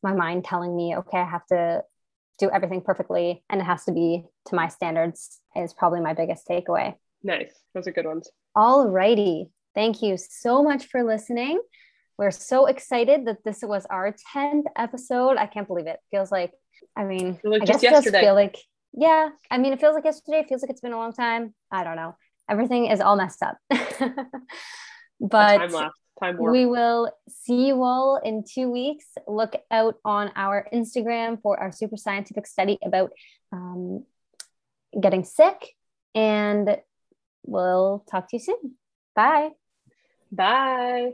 my 0.02 0.14
mind 0.14 0.44
telling 0.44 0.76
me, 0.76 0.96
okay, 0.98 1.20
I 1.20 1.30
have 1.30 1.46
to 1.48 1.84
do 2.40 2.50
everything 2.52 2.82
perfectly 2.82 3.44
and 3.50 3.62
it 3.62 3.64
has 3.64 3.86
to 3.86 3.92
be 3.92 4.26
to 4.48 4.56
my 4.56 4.68
standards 4.68 5.40
is 5.56 5.74
probably 5.74 6.02
my 6.02 6.14
biggest 6.14 6.48
takeaway. 6.48 6.96
Nice. 7.24 7.54
Those 7.74 7.88
are 7.88 7.92
good 7.92 8.06
ones. 8.06 8.30
All 8.56 8.88
righty. 8.88 9.50
Thank 9.74 10.02
you 10.02 10.18
so 10.18 10.62
much 10.64 10.86
for 10.86 11.04
listening. 11.04 11.62
We're 12.18 12.32
so 12.32 12.68
excited 12.68 13.26
that 13.26 13.44
this 13.44 13.62
was 13.64 13.86
our 13.90 14.14
10th 14.36 14.66
episode. 14.78 15.38
I 15.38 15.48
can't 15.48 15.68
believe 15.68 15.88
it. 15.88 16.00
Feels 16.12 16.32
like, 16.32 16.52
I 16.96 17.06
mean, 17.06 17.40
like 17.44 17.64
I 17.64 17.66
guess 17.66 17.82
yesterday. 17.82 18.22
feel 18.22 18.36
like, 18.36 18.58
yeah. 18.94 19.30
I 19.50 19.58
mean, 19.58 19.74
it 19.74 19.80
feels 19.80 19.96
like 19.96 20.06
yesterday. 20.06 20.40
It 20.40 20.48
feels 20.48 20.62
like 20.62 20.70
it's 20.70 20.82
been 20.82 20.94
a 20.94 20.98
long 20.98 21.14
time. 21.14 21.56
I 21.72 21.84
don't 21.84 21.96
know. 21.96 22.16
Everything 22.50 22.88
is 22.88 23.00
all 23.00 23.16
messed 23.16 23.42
up. 23.42 23.58
but 25.20 25.72
time 26.20 26.38
warp. 26.38 26.52
We 26.52 26.66
will 26.66 27.12
see 27.28 27.68
you 27.68 27.84
all 27.84 28.20
in 28.24 28.44
two 28.44 28.70
weeks. 28.70 29.06
Look 29.28 29.56
out 29.72 29.96
on 30.06 30.32
our 30.36 30.68
Instagram 30.74 31.42
for 31.42 31.60
our 31.60 31.72
super 31.72 31.98
scientific 31.98 32.48
study 32.48 32.80
about 32.84 33.12
um, 33.52 34.06
getting 35.00 35.24
sick. 35.24 35.76
And 36.16 36.78
we'll 37.46 38.06
talk 38.10 38.30
to 38.30 38.38
you 38.38 38.40
soon. 38.40 38.76
Bye. 39.16 39.50
Bye. 40.32 41.14